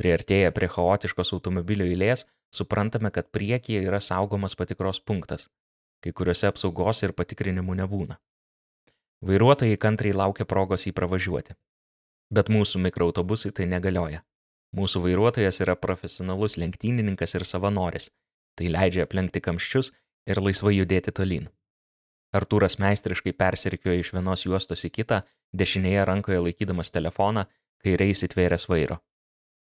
[0.00, 5.48] Priartėję prie chaotiškos automobilio eilės, suprantame, kad priekyje yra saugomas patikros punktas.
[6.02, 8.18] Kai kuriuose apsaugos ir patikrinimų nebūna.
[9.22, 11.54] Vairuotojai kantriai laukia progos jį pravažiuoti.
[12.32, 14.24] Bet mūsų mikroautobusai tai negalioja.
[14.74, 18.08] Mūsų vairuotojas yra profesionalus lenktynininkas ir savanoris.
[18.56, 19.92] Tai leidžia aplenkti kamščius
[20.26, 21.50] ir laisvai judėti tolyn.
[22.32, 25.20] Artūras meistriškai persirikiojo iš vienos juostos į kitą,
[25.52, 27.44] dešinėje rankoje laikydamas telefoną,
[27.84, 29.02] kairiai įsitvėręs vairo.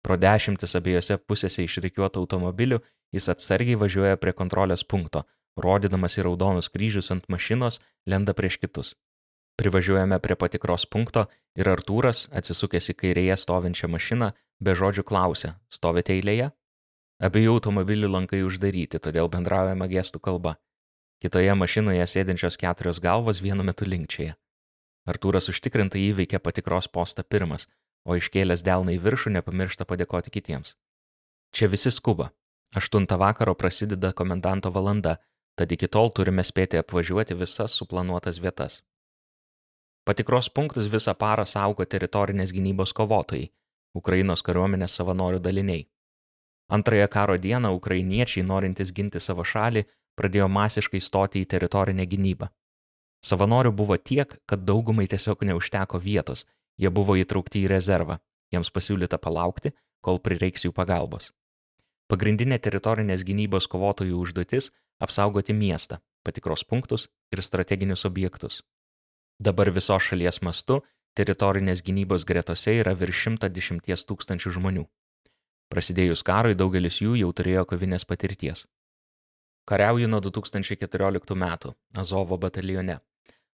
[0.03, 2.81] Pro dešimtis abiejose pusėse išrikiuotų automobilių
[3.13, 5.25] jis atsargiai važiuoja prie kontrolės punkto,
[5.65, 8.95] rodydamas į raudonus kryžius ant mašinos, lenda prieš kitus.
[9.61, 11.27] Privažiuojame prie patikros punkto
[11.61, 14.33] ir Artūras, atsisukęs į kairėje stovinčią mašiną,
[14.65, 16.51] be žodžių klausė, stovite eilėje?
[17.23, 20.57] Abiejų automobilių lankai uždaryti, todėl bendraujame gestų kalba.
[21.23, 24.33] Kitoje mašinoje sėdinčios keturios galvos vienu metu linkčioje.
[25.07, 27.69] Artūras užtikrintai įveikė patikros postą pirmas,
[28.03, 30.75] o iškėlęs delną į viršų nepamiršta padėkoti kitiems.
[31.55, 32.33] Čia visi skuba.
[32.75, 35.19] Aštuntą vakaro prasideda komendanto valanda,
[35.55, 38.81] tad iki tol turime spėti apvažiuoti visas suplanuotas vietas.
[40.03, 43.53] Patikros punktus visą parą saugo teritorinės gynybos kovotojai-
[44.01, 45.87] Ukrainos kariuomenės savanorių daliniai.
[46.69, 49.85] Antrąją karo dieną ukrainiečiai, norintys ginti savo šalį,
[50.19, 52.49] pradėjo masiškai stoti į teritorinę gynybą.
[53.23, 56.45] Savanorių buvo tiek, kad daugumai tiesiog neužteko vietos,
[56.79, 58.19] jie buvo įtraukti į rezervą,
[58.51, 59.73] jiems pasiūlyta palaukti,
[60.03, 61.31] kol prireiks jų pagalbos.
[62.11, 64.73] Pagrindinė teritorinės gynybos kovotojų užduotis-
[65.05, 68.63] apsaugoti miestą, patikros punktus ir strateginius objektus.
[69.41, 70.83] Dabar visos šalies mastu
[71.17, 74.85] teritorinės gynybos gretose yra virš 110 tūkstančių žmonių.
[75.73, 78.67] Prasidėjus karui daugelis jų jau turėjo kovinės patirties.
[79.63, 82.97] Kariauju nuo 2014 metų Azovo batalione.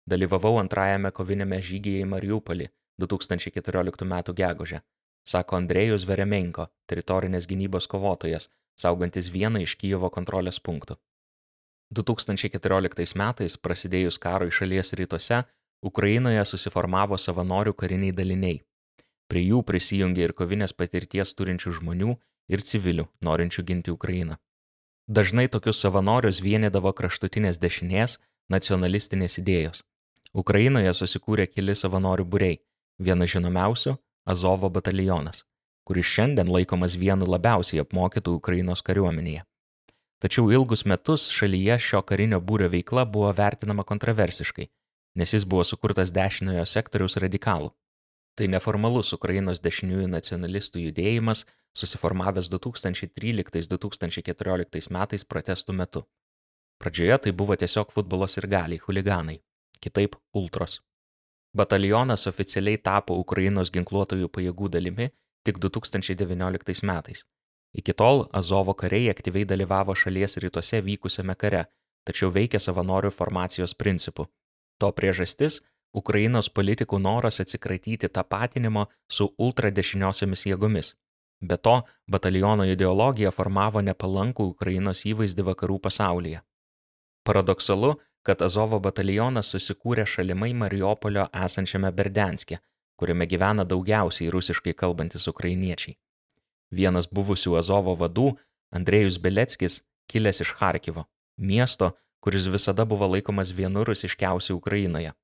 [0.08, 2.70] Dalyvavau antrajame kovinėme žygyje į Mariupolį
[3.04, 4.14] 2014 m.
[4.38, 4.80] gegužę,
[5.28, 8.48] sako Andrėjus Veremenko, teritorinės gynybos kovotojas,
[8.80, 10.96] saugantis vieną iš Kyjevo kontrolės punktų.
[11.92, 15.44] 2014 metais, prasidėjus karui šalies rytuose,
[15.84, 18.62] Ukrainoje susiformavo savanorių kariniai daliniai.
[19.28, 22.16] Prie jų prisijungė ir kovinės patirties turinčių žmonių,
[22.48, 24.40] ir civilių, norinčių ginti Ukrainą.
[25.08, 28.18] Dažnai tokius savanorius vienydavo kraštutinės dešinės,
[28.52, 29.78] nacionalistinės idėjos.
[30.36, 32.58] Ukrainoje susikūrė keli savanorių būrei,
[33.00, 33.94] vienas žinomiausių-
[34.32, 35.44] Azovo batalionas,
[35.88, 39.46] kuris šiandien laikomas vienu labiausiai apmokytų Ukrainos kariuomenėje.
[40.20, 44.68] Tačiau ilgus metus šalyje šio karinio būrio veikla buvo vertinama kontroversiškai,
[45.16, 47.72] nes jis buvo sukurtas dešiniojo sektoriaus radikalų.
[48.36, 56.02] Tai neformalus Ukrainos dešiniųjų nacionalistų judėjimas, susiformavęs 2013-2014 metais protestų metu.
[56.78, 59.40] Pradžioje tai buvo tiesiog futbolo ir galiai, huliganai,
[59.80, 60.82] kitaip ultros.
[61.56, 65.10] Batalionas oficialiai tapo Ukrainos ginkluotojų pajėgų dalimi
[65.44, 67.24] tik 2019 metais.
[67.74, 71.64] Iki tol Azovo kariai aktyviai dalyvavo šalies rytuose vykusiame kare,
[72.06, 74.26] tačiau veikė savanorių formacijos principu.
[74.80, 75.60] To priežastis
[75.96, 80.94] Ukrainos politikų noras atsikratyti tapatinimo su ultradešiniosiomis jėgomis.
[81.40, 86.40] Be to, bataliono ideologija formavo nepalankų Ukrainos įvaizdį vakarų pasaulyje.
[87.22, 87.94] Paradoksalu,
[88.26, 92.58] kad Azovo batalionas susikūrė šalimai Mariupolio esančiame Berdenskė,
[92.98, 95.94] kuriame gyvena daugiausiai rusiškai kalbantis ukrainiečiai.
[96.74, 98.32] Vienas buvusių Azovo vadų,
[98.74, 101.06] Andrėjus Beleckis, kilęs iš Harkivo,
[101.38, 105.14] miesto, kuris visada buvo laikomas vienu rusiškiausiu Ukrainoje.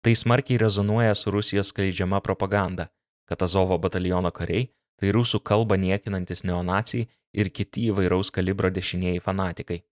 [0.00, 2.88] Tai smarkiai rezonuoja su Rusijos skleidžiama propaganda,
[3.28, 9.82] kad Azovo bataliono kariai tai rusų kalbą niekinantis neonacijai ir kiti įvairaus kalibro dešinieji fanatikai.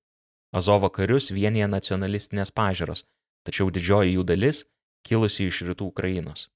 [0.54, 3.04] Azovo karius vienyje nacionalistinės pažiūros,
[3.44, 4.64] tačiau didžioji jų dalis
[5.04, 6.48] kilusi iš rytų Ukrainos.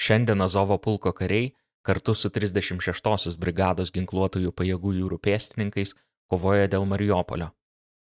[0.00, 1.52] Šiandien Azovo pulko kariai
[1.86, 5.94] kartu su 36-osios brigados ginkluotųjų pajėgų jūrų pėstininkais
[6.32, 7.52] kovoja dėl Mariupolio.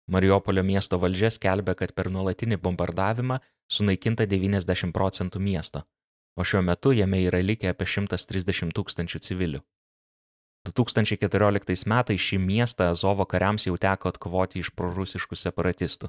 [0.08, 5.84] Mariupolio miesto valdžia skelbia, kad per nuolatinį bombardavimą sunaikinta 90 procentų miesto,
[6.36, 9.62] o šiuo metu jame yra likę apie 130 tūkstančių civilių.
[10.64, 16.08] 2014 metais šį miestą Azovo kariams jau teko atkovoti iš prorusiškų separatistų.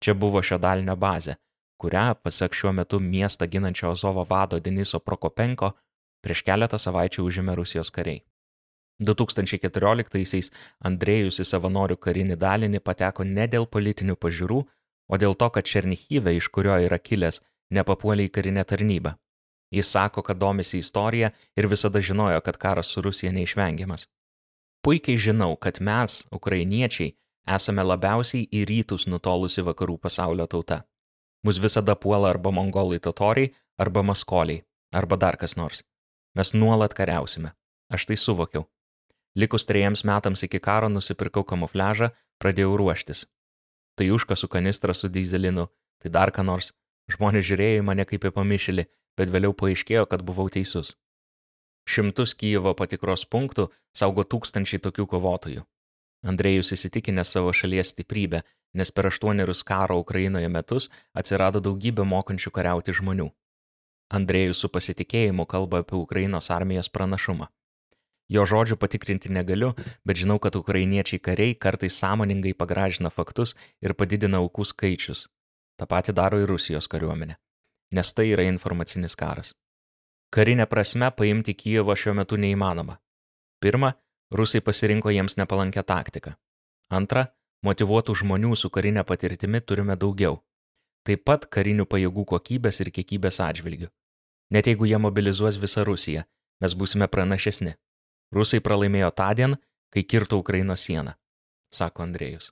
[0.00, 1.36] Čia buvo šio dalinio bazė,
[1.80, 5.72] kurią, pasak šiuo metu miestą ginančio Azovo vado Deniso Prokopenko,
[6.22, 8.22] prieš keletą savaičių užėmė Rusijos kariai.
[9.00, 10.50] 2014-aisiais
[10.84, 14.60] Andrėjus į savanorių karinį dalinį pateko ne dėl politinių pažiūrų,
[15.10, 17.40] o dėl to, kad Černichyve, iš kurio yra kilęs,
[17.74, 19.16] nepapuolė į karinę tarnybą.
[19.70, 24.08] Jis sako, kad domisi istorija ir visada žinojo, kad karas su Rusija neišvengiamas.
[24.82, 27.14] Puikiai žinau, kad mes, ukrainiečiai,
[27.56, 30.80] esame labiausiai į rytus nutolusi vakarų pasaulio tauta.
[31.44, 35.84] Mus visada puola arba mongolai totoriai, arba maskoliai, arba dar kas nors.
[36.34, 37.52] Mes nuolat kariausime.
[37.90, 38.66] Aš tai suvokiau.
[39.36, 42.10] Likus trejiems metams iki karo nusipirkau kamufliažą,
[42.42, 43.26] pradėjau ruoštis
[44.00, 45.68] tai užkasu kanistrą su dizelinu,
[46.00, 46.72] tai dar ką nors.
[47.12, 48.86] Žmonės žiūrėjo į mane kaip į pamišėlį,
[49.20, 50.94] bet vėliau paaiškėjo, kad buvau teisus.
[51.90, 55.66] Šimtus Kyjevo patikros punktų saugo tūkstančiai tokių kovotojų.
[56.30, 58.42] Andrėjus įsitikinęs savo šalies stiprybę,
[58.76, 63.30] nes per aštuonerius karo Ukrainoje metus atsirado daugybė mokančių kariauti žmonių.
[64.18, 67.48] Andrėjus su pasitikėjimu kalba apie Ukrainos armijos pranašumą.
[68.30, 69.72] Jo žodžių patikrinti negaliu,
[70.06, 75.26] bet žinau, kad ukrainiečiai kariai kartais sąmoningai pagražina faktus ir padidina aukų skaičius.
[75.78, 77.40] Ta pati daro ir Rusijos kariuomenė.
[77.92, 79.54] Nes tai yra informacinis karas.
[80.30, 83.00] Karinė prasme paimti Kijevo šiuo metu neįmanoma.
[83.60, 83.92] Pirma,
[84.30, 86.36] rusai pasirinko jiems nepalankę taktiką.
[86.90, 87.26] Antra,
[87.66, 90.38] motivuotų žmonių su karinė patirtimi turime daugiau.
[91.02, 93.90] Taip pat karinių pajėgų kokybės ir kiekybės atžvilgių.
[94.54, 96.24] Net jeigu jie mobilizuos visą Rusiją,
[96.62, 97.74] mes būsime pranašesni.
[98.34, 99.56] Rusai pralaimėjo tądien,
[99.90, 101.16] kai kirto Ukrainos sieną,
[101.74, 102.50] sako Andrėjus.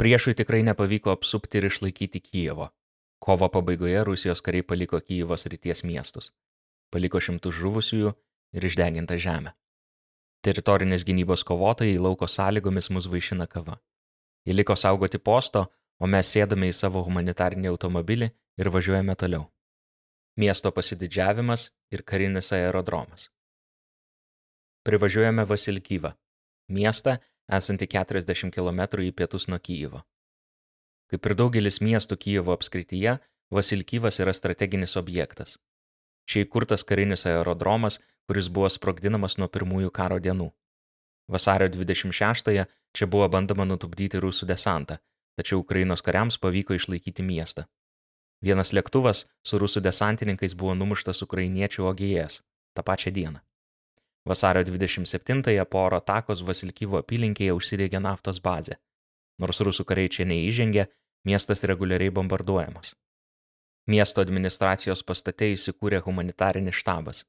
[0.00, 2.70] Priešui tikrai nepavyko apsupti ir išlaikyti Kijevo.
[3.20, 6.32] Kovo pabaigoje Rusijos kariai paliko Kijevos ryties miestus.
[6.90, 8.12] Paliko šimtus žuvusiųjų
[8.56, 9.52] ir išdegintą žemę.
[10.40, 13.76] Teritorinės gynybos kovotojai lauko sąlygomis mus vaišina kava.
[14.48, 15.66] Jie liko saugoti posto,
[16.00, 19.44] o mes sėdame į savo humanitarinį automobilį ir važiuojame toliau.
[20.40, 23.28] Miesto pasididžiavimas ir karinis aerodromas.
[24.88, 26.14] Privažiuojame Vasilkyvą,
[26.72, 27.18] miestą
[27.52, 30.00] esantį 40 km į pietus nuo Kyjivo.
[31.10, 33.18] Kaip ir daugelis miestų Kyjivo apskrityje,
[33.50, 35.56] Vasilkyvas yra strateginis objektas.
[36.30, 37.98] Čia įkurtas karinis aerodromas,
[38.30, 40.52] kuris buvo sprogdinamas nuo pirmųjų karo dienų.
[41.30, 45.00] Vasario 26-ąją čia buvo bandoma nutupdyti rusų desantą,
[45.38, 47.66] tačiau Ukrainos kariams pavyko išlaikyti miestą.
[48.40, 52.40] Vienas lėktuvas su rusų desantininkais buvo numuštas ukrainiečių OGS
[52.74, 53.42] tą pačią dieną.
[54.26, 58.78] Vasario 27-ąją po oro atakos Vasilkyvo apylinkėje užsidegė naftos bazė.
[59.40, 60.86] Nors rusų kariai čia neįžengė,
[61.24, 62.94] miestas reguliariai bombarduojamas.
[63.90, 67.24] Miesto administracijos pastate įsikūrė humanitarinis štabas.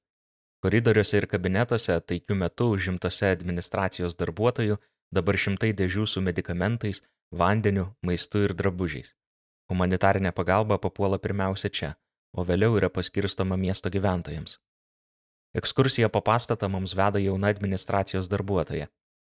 [0.62, 4.78] Koridoriuose ir kabinetuose taikių metų užimtose administracijos darbuotojų
[5.16, 9.16] dabar šimtai dėžių su medikamentais, vandeniu, maistu ir drabužiais.
[9.72, 11.94] Humanitarinė pagalba papuola pirmiausia čia,
[12.36, 14.60] o vėliau yra paskirstoma miesto gyventojams.
[15.56, 18.88] Ekskursija po pastatą mums veda jauna administracijos darbuotoja.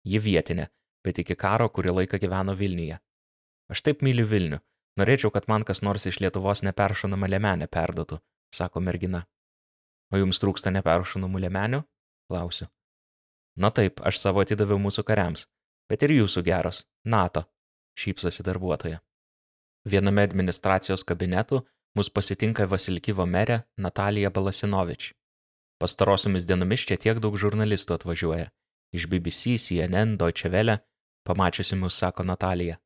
[0.06, 0.68] Ji vietinė,
[1.04, 2.98] bet iki karo kurį laiką gyveno Vilniuje.
[3.68, 4.58] Aš taip myliu Vilnių,
[5.00, 8.20] norėčiau, kad man kas nors iš Lietuvos neperšonamą lemenę perdotų,
[8.54, 9.26] sako mergina.
[10.12, 11.82] O jums trūksta neperšonamų lemenių?
[12.28, 12.68] Klausiu.
[13.58, 15.46] Na taip, aš savo atidaviau mūsų kariams,
[15.90, 17.44] bet ir jūsų geros, NATO,
[17.98, 19.00] šypsosi darbuotoja.
[19.88, 21.62] Viename administracijos kabinetų
[21.96, 25.12] mus pasitinka Vasilkyvo merė Natalija Balasinovič.
[25.78, 28.48] Pastarosiomis dienomis čia tiek daug žurnalistų atvažiuoja.
[28.94, 30.78] Iš BBC, CNN, Deutsche Welle,
[31.28, 32.78] pamačiusi mus, sako Natalija.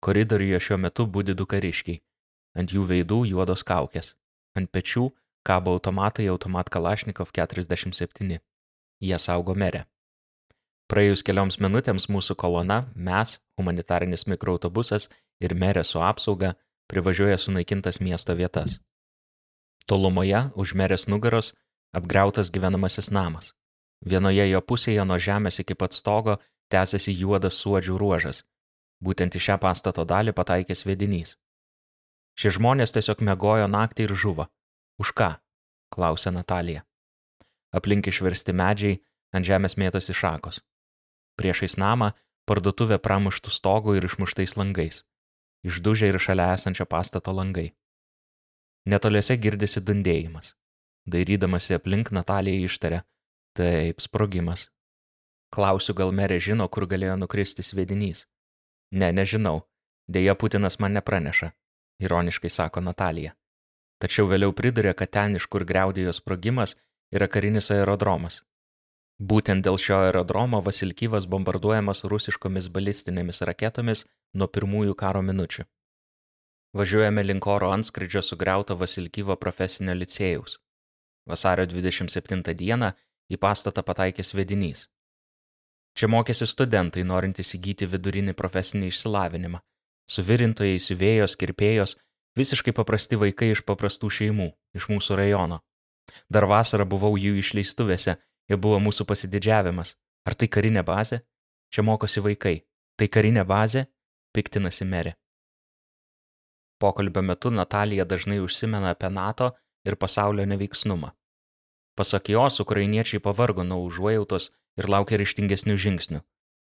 [0.00, 2.00] Koridoriuje šiuo metu būdi du kariškiai.
[2.56, 4.14] Ant jų veidų juodos kaukės.
[4.56, 5.10] Ant pečių
[5.46, 8.40] kabo automatai automat Kalašnikov 47.
[9.00, 9.84] Jie saugo merę.
[10.90, 15.08] Praėjus kelioms minutėms mūsų kolona, mes, humanitarinis mikroautobusas
[15.42, 16.54] ir merė su apsauga
[16.90, 18.78] privažiuoja sunaikintas miesto vietas.
[19.86, 21.52] Tolumoje, už merės nugaros,
[21.94, 23.52] apgriautas gyvenamasis namas.
[24.04, 26.38] Vienoje jo pusėje nuo žemės iki pat stogo
[26.72, 28.44] tęsiasi juodas suodžių ruožas.
[29.04, 31.36] Būtent į šią pastato dalį pataikė svedinys.
[32.36, 34.48] Šie žmonės tiesiog mėgojo naktį ir žuvo.
[35.00, 35.36] Už ką?
[35.92, 36.84] klausė Natalija.
[37.72, 39.00] Aplink išversti medžiai,
[39.32, 40.62] ant žemės mėtosi šakos.
[41.36, 42.12] Priešais namą
[42.48, 45.02] parduotuvė pramuštų stogo ir išmuštais langais.
[45.66, 47.72] Išdužė ir šalia esančio pastato langai.
[48.86, 50.54] Netoliuose girdisi dundėjimas.
[51.10, 53.02] Dairydamasi aplink Natalija ištarė.
[53.56, 54.68] Taip, sprogimas.
[55.56, 58.26] Klausiu, gal merė žino, kur galėjo nukristi svedinys.
[58.92, 59.62] Ne, nežinau.
[60.06, 61.54] Deja, Putinas man nepraneša.
[62.04, 63.32] Ironiškai sako Natalija.
[64.02, 66.76] Tačiau vėliau pridurė, kad ten, iš kur greudėjo sprogimas,
[67.16, 68.42] yra karinis aerodromas.
[69.16, 74.04] Būtent dėl šio aerodromo Vasilkyvas bombarduojamas rusiškomis balistinėmis raketomis
[74.36, 75.64] nuo pirmųjų karo minučių.
[76.76, 80.58] Važiuojame link oro antskridžio sugriauto Vasilkyvo profesinio licėjaus.
[81.24, 82.92] Vasario 27 dieną
[83.32, 84.84] į pastatą pataikė svedinys.
[85.96, 89.62] Čia mokėsi studentai, norintys įgyti vidurinį profesinį išsilavinimą.
[90.12, 91.96] Suvirintojai, siuvėjos, kirpėjos,
[92.36, 95.62] visiškai paprasti vaikai iš paprastų šeimų, iš mūsų rajono.
[96.28, 98.16] Dar vasarą buvau jų išleistuvėse,
[98.48, 99.96] jie buvo mūsų pasididžiavimas.
[100.28, 101.22] Ar tai karinė bazė?
[101.72, 102.58] Čia mokosi vaikai.
[103.00, 103.86] Tai karinė bazė?
[104.36, 105.16] Piktinasi merė.
[106.78, 109.54] Pokalbio metu Natalija dažnai užsimena apie NATO
[109.88, 111.14] ir pasaulio neveiksnumą.
[111.96, 116.20] Pasak jos, ukrainiečiai pavargo nuo užuojautos ir laukia ryštingesnių žingsnių,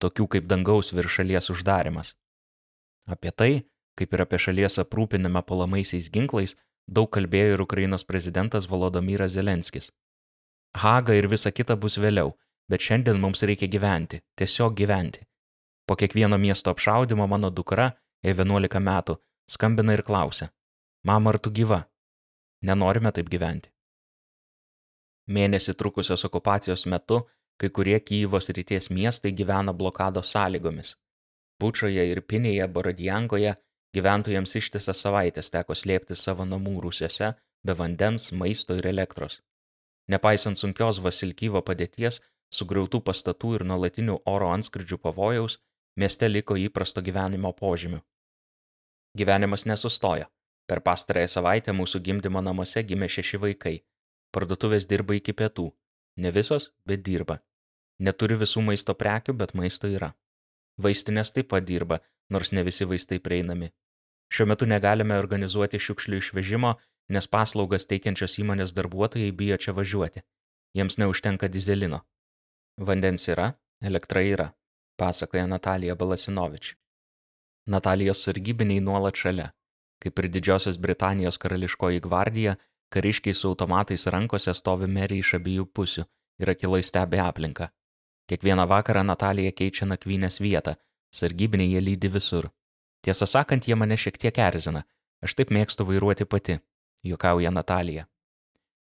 [0.02, 2.14] tokių kaip dangaus virš šalies uždarimas.
[3.06, 3.52] Apie tai,
[3.98, 6.56] kaip ir apie šalies aprūpinimą polamaisiais ginklais,
[6.86, 9.92] daug kalbėjo ir Ukrainos prezidentas Volodymyras Zelenskis.
[10.74, 12.32] Haga ir visa kita bus vėliau,
[12.70, 15.26] bet šiandien mums reikia gyventi, tiesiog gyventi.
[15.86, 17.90] Po kiekvieno miesto apšaudimo mano dukra,
[18.22, 20.50] jai 11 metų, skambina ir klausia,
[21.04, 21.84] mama ar tu gyva?
[22.62, 23.71] Nenorime taip gyventi.
[25.28, 27.22] Mėnesį trukusios okupacijos metu
[27.62, 30.96] kai kurie Kyivos ryties miestai gyvena blokados sąlygomis.
[31.60, 33.54] Bučoje ir Pinėje, Borodjankoje
[33.94, 39.38] gyventojams ištisą savaitės teko slėpti savo namų rūsiuose be vandens, maisto ir elektros.
[40.10, 42.18] Nepaisant sunkios Vasilkyvo padėties,
[42.52, 45.60] sugriautų pastatų ir nuolatinių oro antskridžių pavojaus,
[45.96, 48.02] mieste liko įprasto gyvenimo požymių.
[49.18, 50.26] Gyvenimas nesustojo.
[50.66, 53.76] Per pastarąją savaitę mūsų gimdymo namuose gimė šeši vaikai.
[54.32, 55.68] Parduotuvės dirba iki pietų.
[56.16, 57.40] Ne visos, bet dirba.
[58.00, 60.12] Neturi visų maisto prekių, bet maisto yra.
[60.80, 62.00] Vaistinės taip pat dirba,
[62.32, 63.70] nors ne visi vaistai prieinami.
[64.32, 66.72] Šiuo metu negalime organizuoti šiukšlių išvežimo,
[67.12, 70.24] nes paslaugas teikiančios įmonės darbuotojai bijo čia važiuoti.
[70.72, 72.00] Jiems neužtenka dizelino.
[72.80, 73.52] Vandens yra,
[73.84, 74.48] elektra yra,
[74.96, 76.72] pasakoja Natalija Balasinovič.
[77.68, 79.50] Natalijos sargybiniai nuolat šalia.
[80.02, 82.56] Kaip ir Didžiosios Britanijos karališkoji gvardija,
[82.94, 86.04] kariškiai su automatais rankose stovi meriai iš abiejų pusių
[86.42, 87.68] ir akilai stebi aplinką.
[88.28, 90.76] Kiekvieną vakarą Natalija keičia nakvynės vietą,
[91.12, 92.50] sargybiniai jie lydi visur.
[93.02, 94.84] Tiesą sakant, jie mane šiek tiek erzina,
[95.24, 96.58] aš taip mėgstu vairuoti pati,
[97.02, 98.06] juokauja Natalija.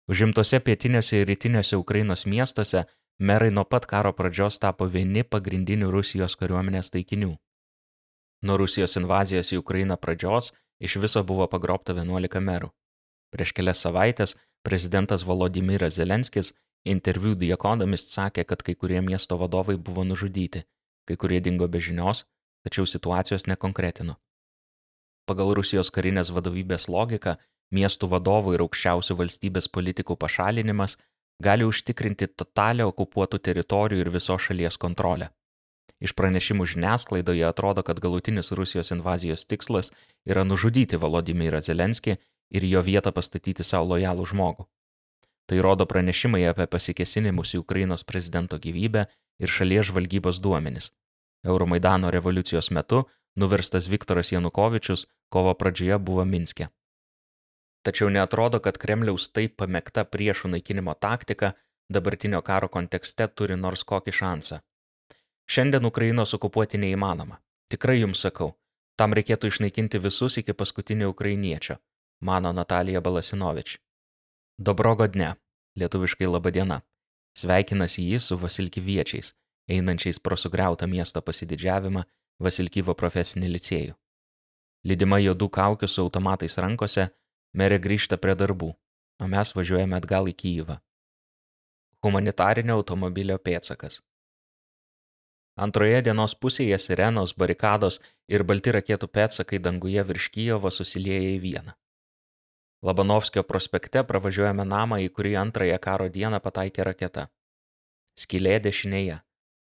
[0.07, 2.83] Užimtose pietiniuose ir rytiniuose Ukrainos miestuose
[3.19, 7.33] merai nuo pat karo pradžios tapo vieni pagrindinių Rusijos kariuomenės taikinių.
[8.45, 12.69] Nuo Rusijos invazijos į Ukrainą pradžios iš viso buvo pagrobta 11 merų.
[13.35, 16.53] Prieš kelias savaitės prezidentas Volodymyras Zelenskis
[16.87, 20.63] interviu The Economist sakė, kad kai kurie miesto vadovai buvo nužudyti,
[21.07, 22.23] kai kurie dingo be žinios,
[22.63, 24.15] tačiau situacijos nekonkretino.
[25.27, 27.35] Pagal Rusijos karinės vadovybės logiką,
[27.75, 30.95] miestų vadovų ir aukščiausių valstybės politikų pašalinimas
[31.43, 35.31] gali užtikrinti totalią okupuotų teritorijų ir visos šalies kontrolę.
[35.99, 39.91] Iš pranešimų žiniasklaidoje atrodo, kad galutinis Rusijos invazijos tikslas
[40.27, 42.17] yra nužudyti Volodimirą Zelenskį
[42.49, 44.67] ir jo vietą pastatyti savo lojalų žmogų.
[45.45, 49.05] Tai rodo pranešimai apie pasikesinimus į Ukrainos prezidento gyvybę
[49.39, 50.91] ir šalies žvalgybos duomenis.
[51.45, 53.03] Euromaidano revoliucijos metu
[53.35, 56.67] nuverstas Viktoras Janukovičius kovo pradžioje buvo Minske.
[57.85, 61.53] Tačiau netrodo, kad Kremliaus taip pamėgta priešų naikinimo taktika
[61.89, 64.61] dabartinio karo kontekste turi nors kokį šansą.
[65.45, 67.37] Šiandien Ukrainos okupuoti neįmanoma.
[67.69, 68.55] Tikrai jums sakau,
[68.97, 71.77] tam reikėtų išnaikinti visus iki paskutinio ukrainiečio,
[72.21, 73.77] mano Natalija Balasinovič.
[74.57, 75.33] Dobrogo dne,
[75.75, 76.81] lietuviškai laba diena.
[77.35, 79.33] Sveikinasi jį su Vasilkiviečiais,
[79.67, 82.05] einančiais pro sugriautą miesto pasididžiavimą
[82.39, 83.95] Vasilkyvo profesinį licėjų.
[84.85, 87.09] Lydima juodų kaukių su automatais rankose,
[87.53, 88.71] merė grįžta prie darbų,
[89.19, 90.79] o mes važiuojame atgal į Kyivą.
[92.05, 94.01] Humanitarinio automobilio pėtsakas.
[95.55, 101.75] Antroje dienos pusėje sirenos, barikados ir balti raketų pėtsakai danguje virš Kyjovo susilieja į vieną.
[102.85, 107.23] Labanovskio prospekte pravažiuojame namą, į kurį antrąją karo dieną pataikė raketa.
[108.15, 109.17] Skylė dešinėje,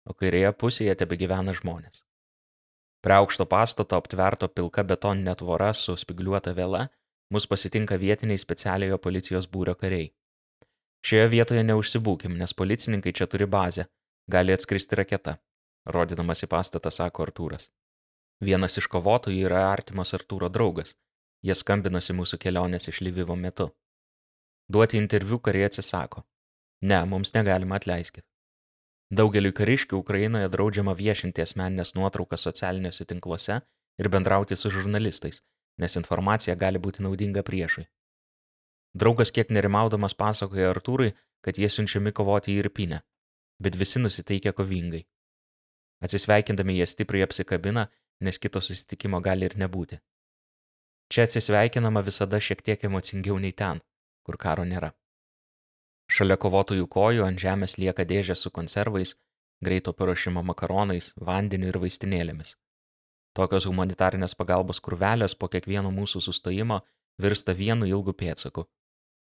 [0.06, 2.04] o kairėje pusėje tebe gyvena žmonės.
[3.02, 6.88] Prie aukšto pastato aptverto pilka betoninė tvora su spigliuota vėla
[7.34, 10.14] mus pasitinka vietiniai specialiojo policijos būrio kariai.
[11.06, 13.88] Šioje vietoje neužsibūkim, nes policininkai čia turi bazę,
[14.32, 15.38] gali atskristi raketa
[15.88, 17.70] rodydamas į pastatą sako Artūras.
[18.44, 20.94] Vienas iš kovotojų yra artimas Artūro draugas.
[21.48, 23.70] Jie skambinosi mūsų kelionės iš Lyvivo metu.
[24.68, 26.26] Duoti interviu kariai atsisako.
[26.84, 28.26] Ne, mums negalima atleiskit.
[29.20, 33.62] Daugeliu kariškių Ukrainoje draudžiama viešinti asmeninės nuotraukas socialiniuose tinkluose
[33.98, 35.40] ir bendrauti su žurnalistais,
[35.80, 37.86] nes informacija gali būti naudinga priešui.
[38.98, 43.00] Draugas kiek nerimaudamas pasakoja Artūrui, kad jie siunčiami kovoti į Irpinę,
[43.64, 45.06] bet visi nusiteikia kovingai.
[46.04, 47.88] Atsisveikindami jie stipriai apsikabina,
[48.20, 50.02] nes kito susitikimo gali ir nebūti.
[51.10, 53.80] Čia atsisveikinama visada šiek tiek emocingiau nei ten,
[54.28, 54.92] kur karo nėra.
[56.08, 59.16] Šalia kovotojų kojų ant žemės lieka dėžės su konservais,
[59.64, 62.56] greito paruošimo makaronais, vandeniu ir vaistinėlėmis.
[63.38, 66.80] Tokios humanitarinės pagalbos kurvelės po kiekvieno mūsų sustojimo
[67.22, 68.66] virsta vienu ilgu pėtsaku.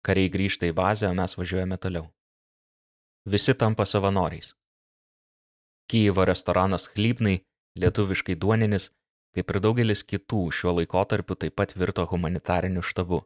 [0.03, 2.09] Kariai grįžta į bazę, o mes važiuojame toliau.
[3.25, 4.51] Visi tampa savanoriais.
[5.87, 7.37] Kyjivo restoranas Chlybnai,
[7.79, 8.89] lietuviškai duoninis,
[9.33, 13.23] kaip ir daugelis kitų šiuo laikotarpiu taip pat virto humanitariniu štabu.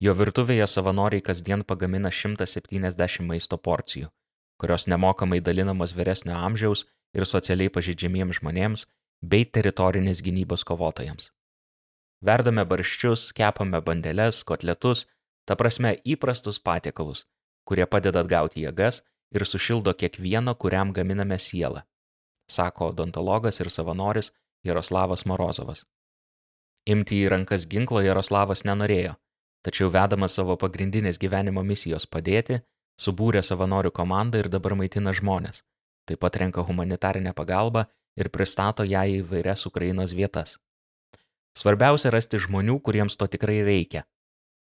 [0.00, 4.08] Jo virtuvėje savanoriai kasdien pagamina 170 maisto porcijų,
[4.60, 8.86] kurios nemokamai dalinamos vyresnio amžiaus ir socialiai pažydžiamiems žmonėms
[9.20, 11.30] bei teritorinės gynybos kovotojams.
[12.24, 15.06] Verdame barščius, kepame bandeles, kotletus,
[15.48, 17.24] ta prasme įprastus patiekalus,
[17.64, 19.02] kurie padeda atgauti jėgas
[19.32, 21.84] ir sušildo kiekvieno, kuriam gaminame sielą,
[22.50, 24.32] sako odontologas ir savanoris
[24.66, 25.84] Jaroslavas Morozovas.
[26.88, 29.14] Imti į rankas ginklo Jaroslavas nenorėjo,
[29.66, 32.60] tačiau vedamas savo pagrindinės gyvenimo misijos padėti,
[33.00, 35.62] subūrė savanorių komandą ir dabar maitina žmonės,
[36.08, 37.86] taip pat renka humanitarinę pagalbą
[38.16, 40.58] ir pristato ją į vairias Ukrainos vietas.
[41.56, 44.04] Svarbiausia rasti žmonių, kuriems to tikrai reikia.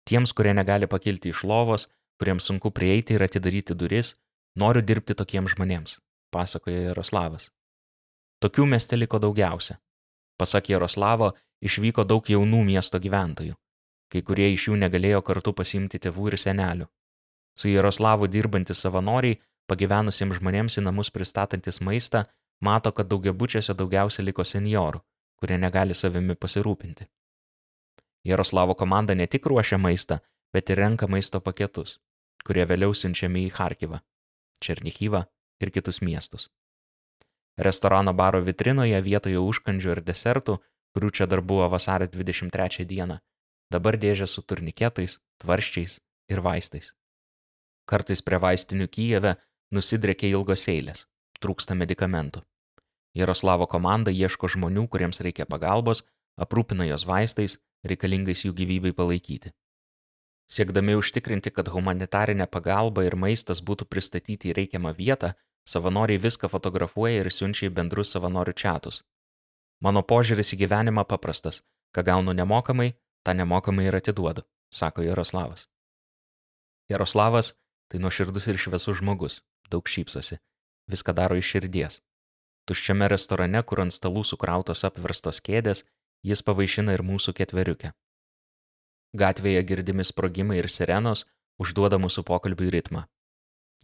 [0.06, 1.88] Tiems, kurie negali pakilti iš lovos,
[2.20, 4.14] kuriems sunku prieiti ir atidaryti duris,
[4.56, 5.98] Noriu dirbti tokiems žmonėms,
[6.32, 7.50] pasakoja Jaroslavas.
[8.40, 9.76] Tokių mieste liko daugiausia.
[10.36, 11.32] Pasak Jaroslavo,
[11.64, 13.56] išvyko daug jaunų miesto gyventojų.
[14.12, 16.86] Kai kurie iš jų negalėjo kartu pasimti tėvų ir senelių.
[17.56, 22.24] Su Jaroslavu dirbantys savanoriai, pagyvenusiems žmonėms į namus pristatantis maistą,
[22.60, 25.00] mato, kad daugiabučiuose daugiausia liko seniorų,
[25.40, 27.08] kurie negali savimi pasirūpinti.
[28.26, 30.20] Jaroslavo komanda ne tik ruošia maistą,
[30.52, 31.98] bet ir renka maisto paketus,
[32.46, 34.02] kurie vėliau siunčiami į Harkivą.
[34.60, 35.24] Černichyvą
[35.60, 36.48] ir kitus miestus.
[37.56, 40.58] Restorano baro vitrinoje vietoje užkandžių ir desertų,
[40.96, 43.18] kurių čia dar buvo vasario 23 dieną,
[43.72, 45.98] dabar dėžė su turniketais, tvarščiais
[46.28, 46.92] ir vaistais.
[47.88, 49.36] Kartais prie vaistinių Kyjeve
[49.72, 51.06] nusidrėkė ilgos eilės,
[51.40, 52.42] trūksta medikamentų.
[53.16, 56.02] Jaroslavo komanda ieško žmonių, kuriems reikia pagalbos,
[56.36, 59.54] aprūpina jos vaistais, reikalingais jų gyvybei palaikyti.
[60.46, 65.32] Siekdami užtikrinti, kad humanitarinė pagalba ir maistas būtų pristatyti į reikiamą vietą,
[65.68, 69.02] savanoriai viską fotografuoja ir siunčia į bendrus savanorių čatus.
[69.80, 71.62] Mano požiūris į gyvenimą paprastas-
[71.94, 72.94] ką gaunu nemokamai,
[73.24, 75.66] tą nemokamai ir atiduodu, sako Jaroslavas.
[76.88, 77.54] Jaroslavas-
[77.88, 80.38] tai nuoširdus ir šviesus žmogus, daug šypsosi,
[80.90, 82.00] viską daro iš širdies.
[82.66, 85.84] Tuščiame restorane, kur ant stalų sukrautos apverstos kėdės,
[86.22, 87.92] jis pavaišina ir mūsų ketveriukę.
[89.14, 91.24] Gatvėje girdimi sprogimai ir sirenos
[91.62, 93.06] užduoda mūsų pokalbiui ritmą.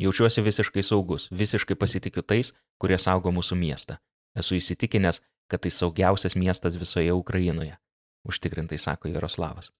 [0.00, 3.98] Jaučiuosi visiškai saugus, visiškai pasitikiu tais, kurie saugo mūsų miestą.
[4.38, 5.20] Esu įsitikinęs,
[5.50, 7.76] kad tai saugiausias miestas visoje Ukrainoje,
[8.24, 9.70] užtikrintai sako Jaroslavas.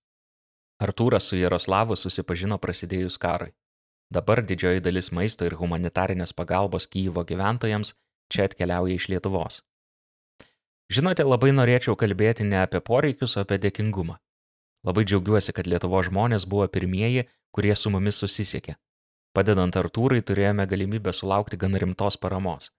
[0.83, 3.53] Artūras su Jaroslavu susipažino prasidėjus karui.
[4.13, 7.95] Dabar didžioji dalis maisto ir humanitarinės pagalbos Kyjivo gyventojams
[8.29, 9.63] čia atkeliauja iš Lietuvos.
[10.93, 14.19] Žinote, labai norėčiau kalbėti ne apie poreikius, o apie dėkingumą.
[14.85, 18.75] Labai džiaugiuosi, kad Lietuvo žmonės buvo pirmieji, kurie su mumis susisiekė.
[19.33, 22.71] Padedant Artūrai turėjome galimybę sulaukti gan rimtos paramos.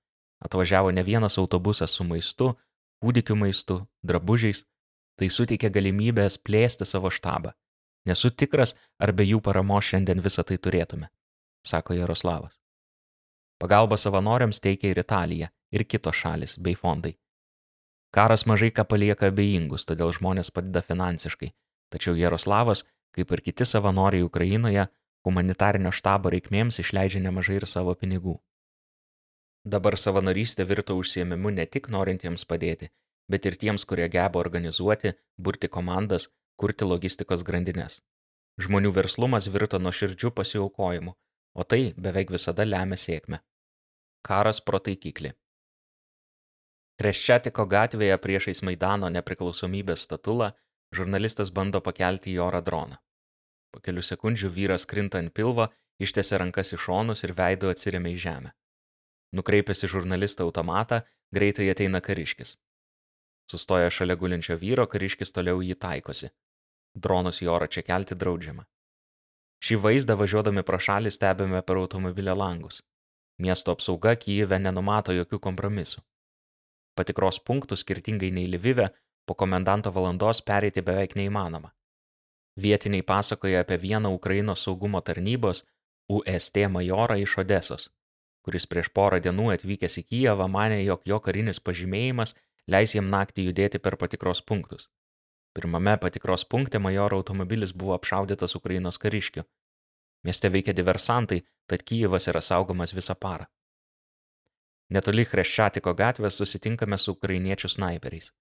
[0.43, 2.53] Atvažiavo ne vienas autobusas su maistu,
[3.01, 4.63] kūdikių maistu, drabužiais.
[5.17, 7.53] Tai suteikė galimybės plėsti savo štabą.
[8.09, 11.09] Nesu tikras, ar be jų paramos šiandien visą tai turėtume,
[11.65, 12.57] sako Jaroslavas.
[13.61, 17.13] Pagalba savanoriams teikia ir Italija, ir kitos šalis bei fondai.
[18.13, 21.53] Karas mažai ką palieka abejingus, todėl žmonės padeda finansiškai,
[21.93, 22.83] tačiau Jaroslavas,
[23.15, 24.89] kaip ir kiti savanoriai Ukrainoje,
[25.27, 28.35] humanitarinio štabo reikmėms išleidžia nemažai ir savo pinigų.
[29.63, 32.89] Dabar savanorystė virto užsiemimu ne tik norintiems padėti,
[33.31, 36.27] bet ir tiems, kurie geba organizuoti, burti komandas,
[36.59, 38.01] kurti logistikos grandinės.
[38.59, 41.15] Žmonių verslumas virto nuo širdžių pasiaukojimu,
[41.55, 43.39] o tai beveik visada lemia sėkmę.
[44.27, 45.31] Karas pro taikiklį.
[47.01, 50.51] Kreščiatiko gatvėje priešais Maidano nepriklausomybės statulą
[50.93, 52.99] žurnalistas bando pakelti į orą droną.
[53.73, 55.67] Po kelių sekundžių vyras krinta ant pilvo,
[56.03, 58.51] ištėsia rankas į šonus ir veidu atsiriamia į žemę.
[59.33, 61.01] Nukreipęs į žurnalistą automatą,
[61.33, 62.53] greitai ateina kariškis.
[63.49, 66.29] Sustoja šalia gulinčio vyro, kariškis toliau jį taikosi.
[66.93, 68.67] Dronus į orą čia kelti draudžiama.
[69.63, 72.81] Šį vaizdą važiuodami pro šalį stebime per automobilio langus.
[73.41, 76.03] Miesto apsauga Kyjive nenumato jokių kompromisų.
[76.93, 78.91] Patikros punktų skirtingai nei Lvive
[79.25, 81.71] po komendanto valandos pereiti beveik neįmanoma.
[82.61, 85.63] Vietiniai pasakoja apie vieną Ukrainos saugumo tarnybos
[86.09, 87.89] UST majorą iš Odesos,
[88.45, 92.35] kuris prieš porą dienų atvykęs į Kijevą mane, jog jo karinis pažymėjimas
[92.67, 94.89] leis jam naktį judėti per patikros punktus.
[95.53, 99.43] Pirmame patikros punkte majoro automobilis buvo apšaudytas Ukrainos kariškių.
[100.23, 103.49] Mieste veikia diversantai, tad Kijevas yra saugomas visą parą.
[104.93, 108.31] Netoli Hreščatiko gatvės susitinkame su ukrainiečių snaiperiais.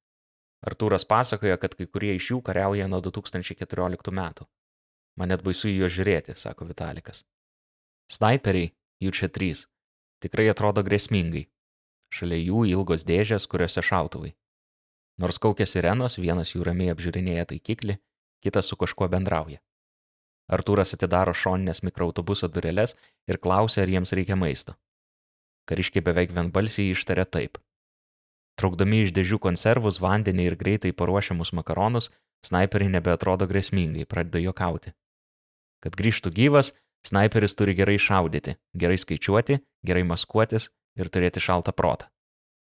[0.63, 4.47] Artūras pasakoja, kad kai kurie iš jų kariauja nuo 2014 metų.
[5.19, 7.25] Man net baisu į juos žiūrėti, sako Vitalikas.
[8.13, 8.71] Snaiperiai,
[9.03, 9.67] jų čia trys,
[10.23, 11.49] tikrai atrodo grėsmingai.
[12.13, 14.33] Šalia jų ilgos dėžės, kuriuose šautuvai.
[15.19, 17.99] Nors kaukia sirenos, vienas jų ramiai apžiūrinėja taikiklį,
[18.45, 19.61] kitas su kažkuo bendrauja.
[20.53, 22.95] Artūras atidaro šoninės mikroautobuso dureles
[23.31, 24.77] ir klausia, ar jiems reikia maisto.
[25.69, 27.61] Kariškiai beveik vienbalsiai ištarė taip.
[28.61, 32.11] Traukdami iš dėžių konservus, vandenį ir greitai paruošiamus makaronus,
[32.45, 34.93] snaiperiai nebeatrodo grėsmingai, pradeda juokauti.
[35.83, 36.73] Kad grįžtų gyvas,
[37.07, 42.11] snaiperis turi gerai šaudyti, gerai skaičiuoti, gerai maskuotis ir turėti šaltą protą,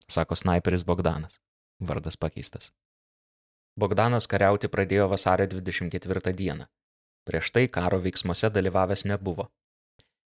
[0.07, 1.39] sako snaiperis Bogdanas.
[1.79, 2.73] Vardas pakeistas.
[3.79, 6.65] Bogdanas kariauti pradėjo vasario 24 dieną.
[7.23, 9.47] Prieš tai karo veiksmuose dalyvavęs nebuvo.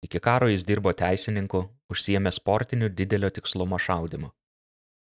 [0.03, 4.31] Iki karo jis dirbo teisininku, užsiemė sportiniu didelio tikslumo šaudimu.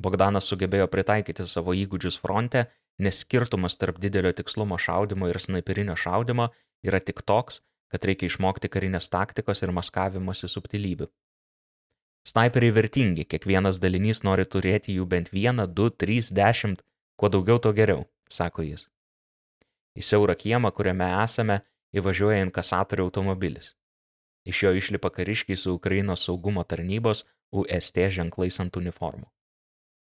[0.02, 2.66] Bogdanas sugebėjo pritaikyti savo įgūdžius fronte,
[2.98, 6.48] nes skirtumas tarp didelio tikslumo šaudimo ir snaiperinio šaudimo
[6.86, 11.06] yra tik toks, kad reikia išmokti karinės taktikos ir maskavimosi subtilybių.
[12.24, 16.80] Snaiperiai vertingi, kiekvienas dalinys nori turėti jų bent vieną, du, trys, dešimt,
[17.20, 18.88] kuo daugiau, to geriau, sako jis.
[19.94, 21.60] Į siaurą kiemą, kuriame esame,
[21.94, 23.74] įvažiuoja inkasatorių automobilis.
[24.48, 27.22] Iš jo išlipa kariškiai su Ukrainos saugumo tarnybos
[27.52, 29.28] UST ženklais ant uniformų.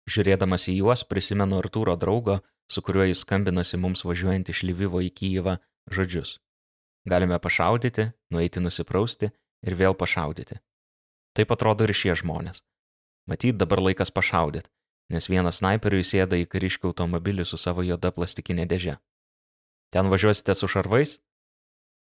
[0.10, 2.40] Žiūrėdamas į juos prisimenu Artūro draugo,
[2.72, 5.60] su kuriuo jis skambinosi mums važiuojant iš Lyvivo į Kyivą,
[5.94, 6.40] žodžius.
[7.10, 9.30] Galime pašaudyti, nueiti nusiprausti
[9.66, 10.58] ir vėl pašaudyti.
[11.38, 12.64] Taip atrodo ir šie žmonės.
[13.30, 14.70] Matyt, dabar laikas pašaudyti,
[15.14, 18.98] nes vienas snaiperių įsėda į kariškių automobilį su savo juoda plastikinė dėže.
[19.94, 21.20] Ten važiuosite su šarvais?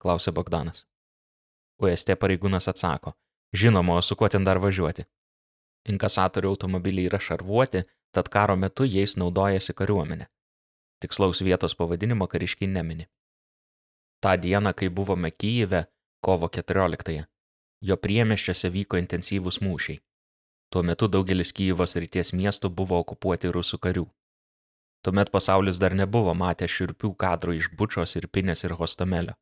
[0.01, 0.87] klausė Bogdanas.
[1.83, 3.15] UST pareigūnas atsako.
[3.55, 5.05] Žinoma, o su kuo ten dar važiuoti?
[5.89, 10.27] Inkasatorių automobiliai yra šarvuoti, tad karo metu jais naudojasi kariuomenė.
[11.01, 13.07] Tikslaus vietos pavadinimo kariškiai nemini.
[14.21, 15.85] Ta diena, kai buvome Kyjive,
[16.21, 17.25] kovo 14-ąją,
[17.81, 20.01] jo priemeščiuose vyko intensyvūs mūšiai.
[20.73, 24.07] Tuo metu daugelis Kyjivos ryties miestų buvo okupuoti rusų karių.
[25.05, 29.37] Tuomet pasaulis dar nebuvo matęs širpių kadrų iš Bučos ir Pinės ir Hostomelio.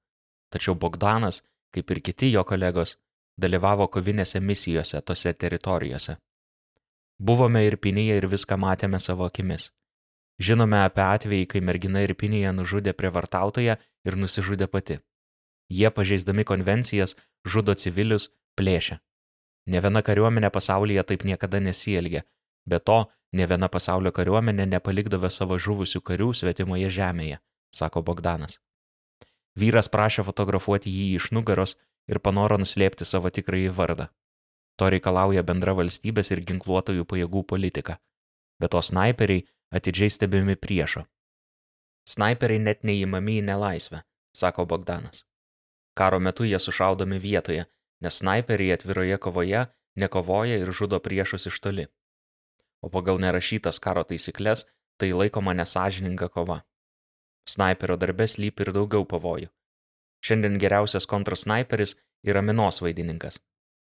[0.52, 1.40] Tačiau Bogdanas,
[1.72, 2.98] kaip ir kiti jo kolegos,
[3.40, 6.16] dalyvavo kovinėse misijose tose teritorijose.
[7.18, 9.70] Buvome Irpinėje ir viską matėme savo akimis.
[10.36, 14.98] Žinome apie atvejį, kai mergina Irpinėje nužudė prievartautoją ir nusižudė pati.
[15.72, 17.16] Jie, pažeisdami konvencijas,
[17.48, 18.28] žudo civilius,
[18.60, 19.00] plėšia.
[19.66, 22.22] Ne viena kariuomenė pasaulyje taip niekada nesielgia.
[22.68, 22.98] Be to,
[23.32, 27.40] ne viena pasaulio kariuomenė nepalikdavo savo žuvusių karių svetimoje žemėje,
[27.74, 28.60] sako Bogdanas.
[29.56, 31.78] Vyras prašė fotografuoti jį iš nugaros
[32.12, 34.10] ir panoro nuslėpti savo tikrąjį vardą.
[34.76, 37.98] To reikalauja bendra valstybės ir ginkluotojų pajėgų politika.
[38.60, 41.06] Bet to snaiperiai atidžiai stebimi priešo.
[42.06, 44.02] Snaiperiai net neįmami į nelaisvę,
[44.36, 45.24] sako Bogdanas.
[45.96, 47.64] Karo metu jie sušaudomi vietoje,
[48.04, 49.66] nes snaiperiai atviroje kovoje
[49.96, 51.86] nekovoja ir žudo priešus iš toli.
[52.84, 54.66] O pagal nerašytas karo taisyklės
[55.00, 56.60] tai laikoma nesažininga kova.
[57.48, 59.48] Snaiperio darbės lypi ir daugiau pavojų.
[60.26, 61.94] Šiandien geriausias kontrasnaiperis
[62.26, 63.38] yra minos vaidininkas.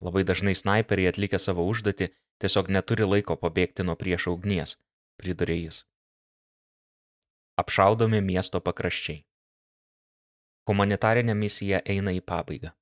[0.03, 2.09] Labai dažnai snaiperiai atlikę savo užduotį
[2.43, 4.75] tiesiog neturi laiko pabėgti nuo priešo ugnies,
[5.19, 5.83] pridurė jis.
[7.61, 9.21] Apšaudomi miesto pakraščiai.
[10.67, 12.73] Humanitarinė misija eina į pabaigą.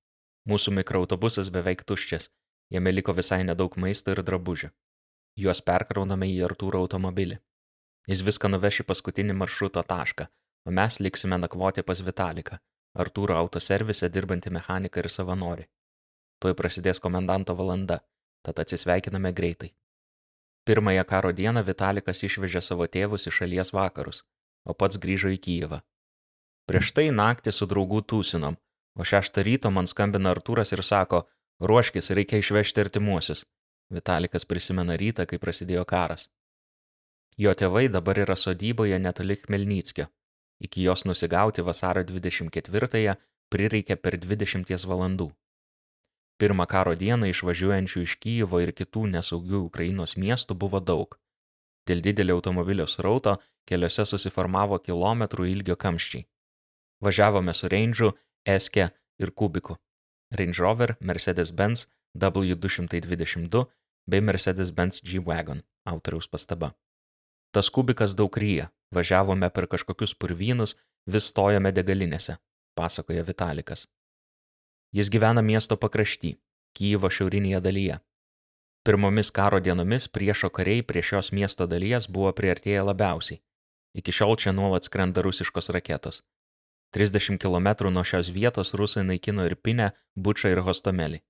[0.50, 2.30] Mūsų mikroautobusas beveik tuščias,
[2.74, 4.72] jame liko visai nedaug maisto ir drabužių.
[5.44, 7.38] Juos perkrauname į Artūro automobilį.
[8.10, 10.26] Jis viską nuveš į paskutinį maršruto tašką,
[10.66, 12.58] o mes liksime nakvoti pas Vitaliką,
[12.98, 15.68] Artūro autoservise dirbantį mechaniką ir savanorį.
[16.42, 18.00] Tuoj prasidės komendanto valanda,
[18.46, 19.70] tad atsisveikiname greitai.
[20.66, 24.24] Pirmąją karo dieną Vitalikas išvežė savo tėvus į šalies vakarus,
[24.66, 25.82] o pats grįžo į Kyivą.
[26.70, 28.58] Prieš tai naktį su draugų tūsinom,
[28.98, 31.24] o šeštą ryto man skambina Artūras ir sako,
[31.62, 33.46] ruoškis, reikia išvežti artimuosius.
[33.92, 36.30] Vitalikas prisimena rytą, kai prasidėjo karas.
[37.38, 40.08] Jo tėvai dabar yra sodyboje netoli Khmelnyckio.
[40.62, 43.16] Iki jos nusigauti vasario 24-ąją
[43.50, 45.32] prireikė per 20 valandų.
[46.42, 51.14] Pirmą karo dieną išvažiuojančių iš Kyjivo ir kitų nesaugių Ukrainos miestų buvo daug.
[51.86, 53.36] Dėl didelio automobilio srauto
[53.70, 56.26] keliuose susiformavo kilometrų ilgio kamščiai.
[57.06, 58.10] Važiavome su Range'u,
[58.56, 58.90] Eske
[59.22, 59.78] ir Kubiku.
[60.34, 61.86] Range Rover, Mercedes-Benz
[62.18, 63.66] W222
[64.10, 66.74] bei Mercedes-Benz G-Wagon autoriaus pastaba.
[67.54, 72.38] Tas kubikas daug ryja, važiavome per kažkokius purvynus, vis stojame degalinėse,
[72.74, 73.86] pasakoja Vitalikas.
[74.92, 76.36] Jis gyvena miesto pakrašty,
[76.76, 77.96] Kyjivo šiaurinėje dalyje.
[78.84, 83.40] Pirmomis karo dienomis priešo kariai prie šios miesto dalies buvo priartėję labiausiai.
[83.96, 86.22] Iki šiol čia nuolat skrenda rusiškos raketos.
[86.96, 91.22] 30 km nuo šios vietos rusai naikino ir Pinę, Bučą ir Hostomelį.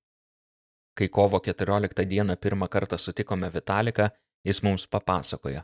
[0.98, 4.10] Kai kovo 14 dieną pirmą kartą sutikome Vitaliką,
[4.44, 5.62] jis mums papasakojo.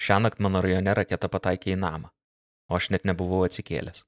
[0.00, 2.12] Šią naktį mano rajone raketa pataikė į namą,
[2.68, 4.04] o aš net nebuvau atsikėlęs.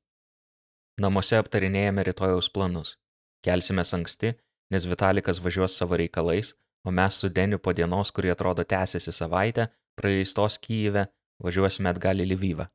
[1.01, 2.97] Namuose aptarinėjame rytojaus planus.
[3.43, 4.35] Kelsime anksti,
[4.71, 9.67] nes Vitalikas važiuos savo reikalais, o mes su Deniu po dienos, kuri atrodo tęsiasi savaitę,
[9.99, 11.07] praleistos Kyjive,
[11.43, 12.69] važiuosime atgal į Lyvyvą.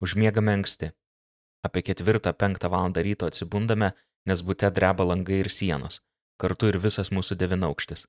[0.00, 0.90] Užmiegame anksti,
[1.62, 3.90] Apie ketvirtą, penktą valandą ryto atsibundame,
[4.28, 6.00] nes būte dreba langai ir sienos,
[6.40, 8.06] kartu ir visas mūsų devinaukštis.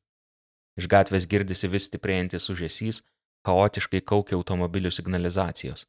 [0.79, 3.01] Iš gatvės girdisi vis stiprėjantis užėsys,
[3.47, 5.83] chaotiškai kaukia automobilių signalizacijos.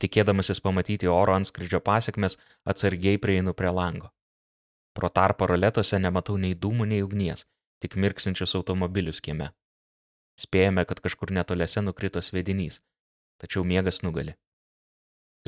[0.00, 4.08] Tikėdamasis pamatyti oro antskridžio pasiekmes, atsargiai prieinu prie lango.
[4.94, 7.44] Pro tarpą roletose nematau nei dūmų, nei ugnies,
[7.82, 9.50] tik mirksinčius automobilius kieme.
[10.40, 12.80] Spėjame, kad kažkur netoliese nukrito svedinys,
[13.42, 14.34] tačiau miegas nugali.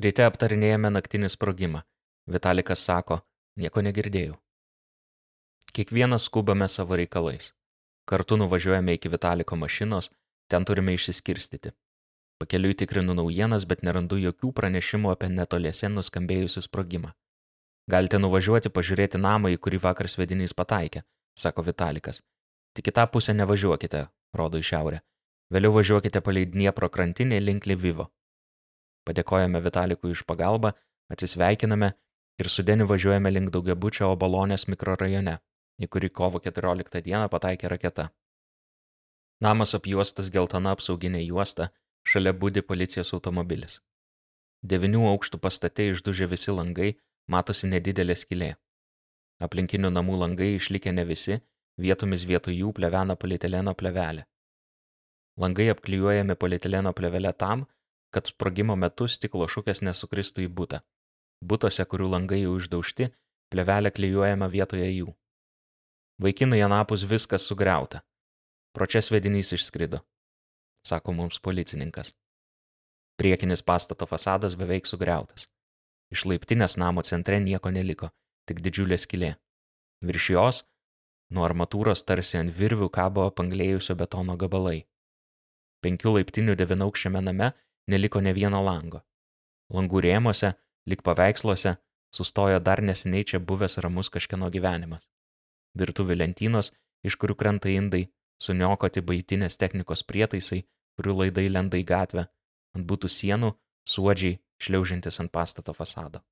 [0.03, 1.83] Ryte aptarinėjame naktinį sprogimą.
[2.27, 3.21] Vitalikas sako,
[3.57, 4.35] nieko negirdėjau.
[5.73, 7.53] Kiekvienas skubame savo reikalais.
[8.07, 10.11] Kartu nuvažiuojame iki Vitaliko mašinos,
[10.51, 11.73] ten turime išsiskirstyti.
[12.39, 17.15] Pakeliui tikrinu naujienas, bet nerandu jokių pranešimų apie netoliese nuskambėjusių sprogimą.
[17.87, 21.05] Galite nuvažiuoti pažiūrėti namą, į kurį vakar svedinys pataikė,
[21.39, 22.19] sako Vitalikas.
[22.75, 24.99] Tik į tą pusę nevažiuokite, rodo į šiaurę.
[25.55, 28.09] Vėliau važiuokite palei Dniepro krantinę link Lyvivo.
[29.07, 30.73] Padėkojame Vitalikui iš pagalbą,
[31.15, 31.93] atsisveikiname
[32.43, 35.39] ir su Deniu važiuojame link daugiabučio Obalonės mikrorajone,
[35.79, 38.11] į kurį kovo 14 dieną pataikė raketa.
[39.41, 41.71] Namas apjuostas geltona apsauginė juosta,
[42.03, 43.79] šalia būdi policijos automobilis.
[44.67, 46.97] Devinių aukštų pastate išdužė visi langai,
[47.29, 48.55] matosi nedidelė skylė.
[49.43, 51.41] Aplinkinių namų langai išlikę ne visi,
[51.77, 54.25] vietomis vietoj jų plevena polietileno plevelė.
[55.37, 57.67] Langai apklijuojami polietileno plevelė tam,
[58.11, 60.81] kad sprogimo metu stiklo šukės nesukristų į būtą.
[61.45, 63.11] Būtose, kurių langai jau išdaužti,
[63.53, 65.13] plevelė klyjuojama vietoje jų.
[66.23, 68.01] Vaikinai anapus viskas sugriauta.
[68.73, 70.01] Pro čia svedinys išskrido,
[70.85, 72.15] sako mums policininkas.
[73.21, 75.49] Priekinis pastato fasadas beveik sugriautas.
[76.15, 78.11] Iš laiptinės namo centre nieko neliko,
[78.47, 79.33] tik didžiulė skylė.
[80.07, 80.63] Virš jos,
[81.31, 84.85] nuo armatūros tarsi ant virvių kabo panglėjusio betono gabalai.
[85.83, 87.53] Penkių laiptinių devinaukščiame name
[87.91, 89.03] neliko ne vieno lango.
[89.75, 90.55] Langų rėmose,
[90.87, 91.77] lik paveiksluose,
[92.15, 95.09] sustojo dar neseniai čia buvęs ramus kažkieno gyvenimas.
[95.77, 96.73] Virtuvių lentynos
[97.07, 98.07] iš kurių krenta indai,
[98.43, 100.65] suniokoti baitinės technikos prietaisai,
[100.97, 102.27] kurių laidai lenda į gatvę,
[102.77, 103.53] ant būtų sienų,
[103.89, 106.23] suodžiai, šliaužintis ant pastato fasado.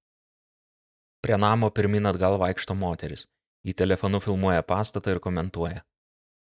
[1.24, 3.26] Prie namo pirmin atgal vaikšto moteris,
[3.64, 5.84] į telefonų filmuoja pastatą ir komentuoja.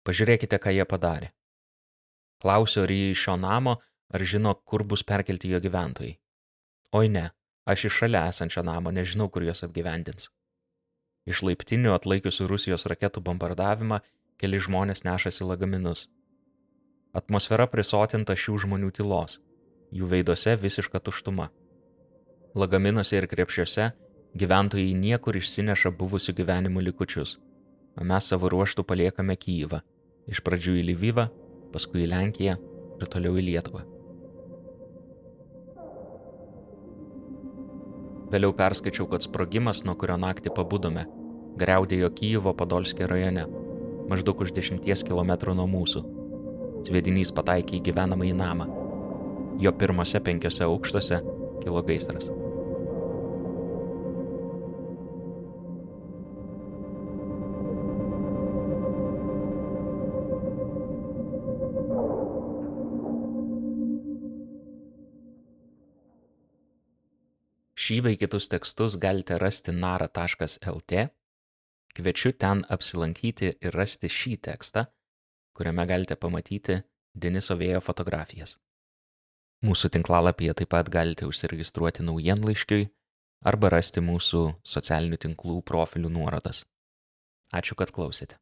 [0.06, 1.30] Pažiūrėkite, ką jie padarė.
[2.40, 3.76] Klausiu, ar jį iš šio namo,
[4.14, 6.14] ar žino, kur bus perkelti jo gyventojai.
[6.96, 7.26] Oi ne,
[7.66, 10.30] aš iš šalia esančio namo nežinau, kur juos apgyvendins.
[11.28, 14.00] Iš laiptinių atlaikiusių Rusijos raketų bombardavimą
[14.40, 16.06] keli žmonės nešasi lagaminus.
[17.12, 19.38] Atmosfera prisotinta šių žmonių tylos,
[19.92, 21.50] jų veiduose visiška tuštuma.
[22.54, 23.90] Lagaminuose ir krepšiuose
[24.38, 27.38] gyventojai niekur išsineša buvusių gyvenimų likučius,
[27.98, 29.82] o mes savo ruoštų paliekame Kyivą,
[30.30, 31.28] iš pradžių į Lyvyvą,
[31.74, 32.58] paskui į Lenkiją
[33.00, 33.86] ir toliau į Lietuvą.
[38.30, 41.02] Vėliau perskaičiau, kad sprogimas, nuo kurio naktį pabudome,
[41.58, 43.48] greudėjo Kyjivo Podolskė rajone,
[44.10, 46.04] maždaug už 10 km nuo mūsų.
[46.86, 48.79] Sviedinys pataikė į gyvenamąjį namą.
[49.60, 51.18] Jo pirmose penkiose aukštuose
[51.60, 52.30] kilo gaisras.
[67.90, 71.04] Šį bei kitus tekstus galite rasti nara.lt.
[71.96, 74.86] Kviečiu ten apsilankyti ir rasti šį tekstą,
[75.52, 76.80] kuriame galite pamatyti
[77.12, 78.56] Deniso vėjo fotografijas.
[79.60, 82.86] Mūsų tinklalapyje taip pat galite užsiregistruoti naujienlaiškiui
[83.44, 86.64] arba rasti mūsų socialinių tinklų profilių nuorodas.
[87.52, 88.38] Ačiū, kad klausėte.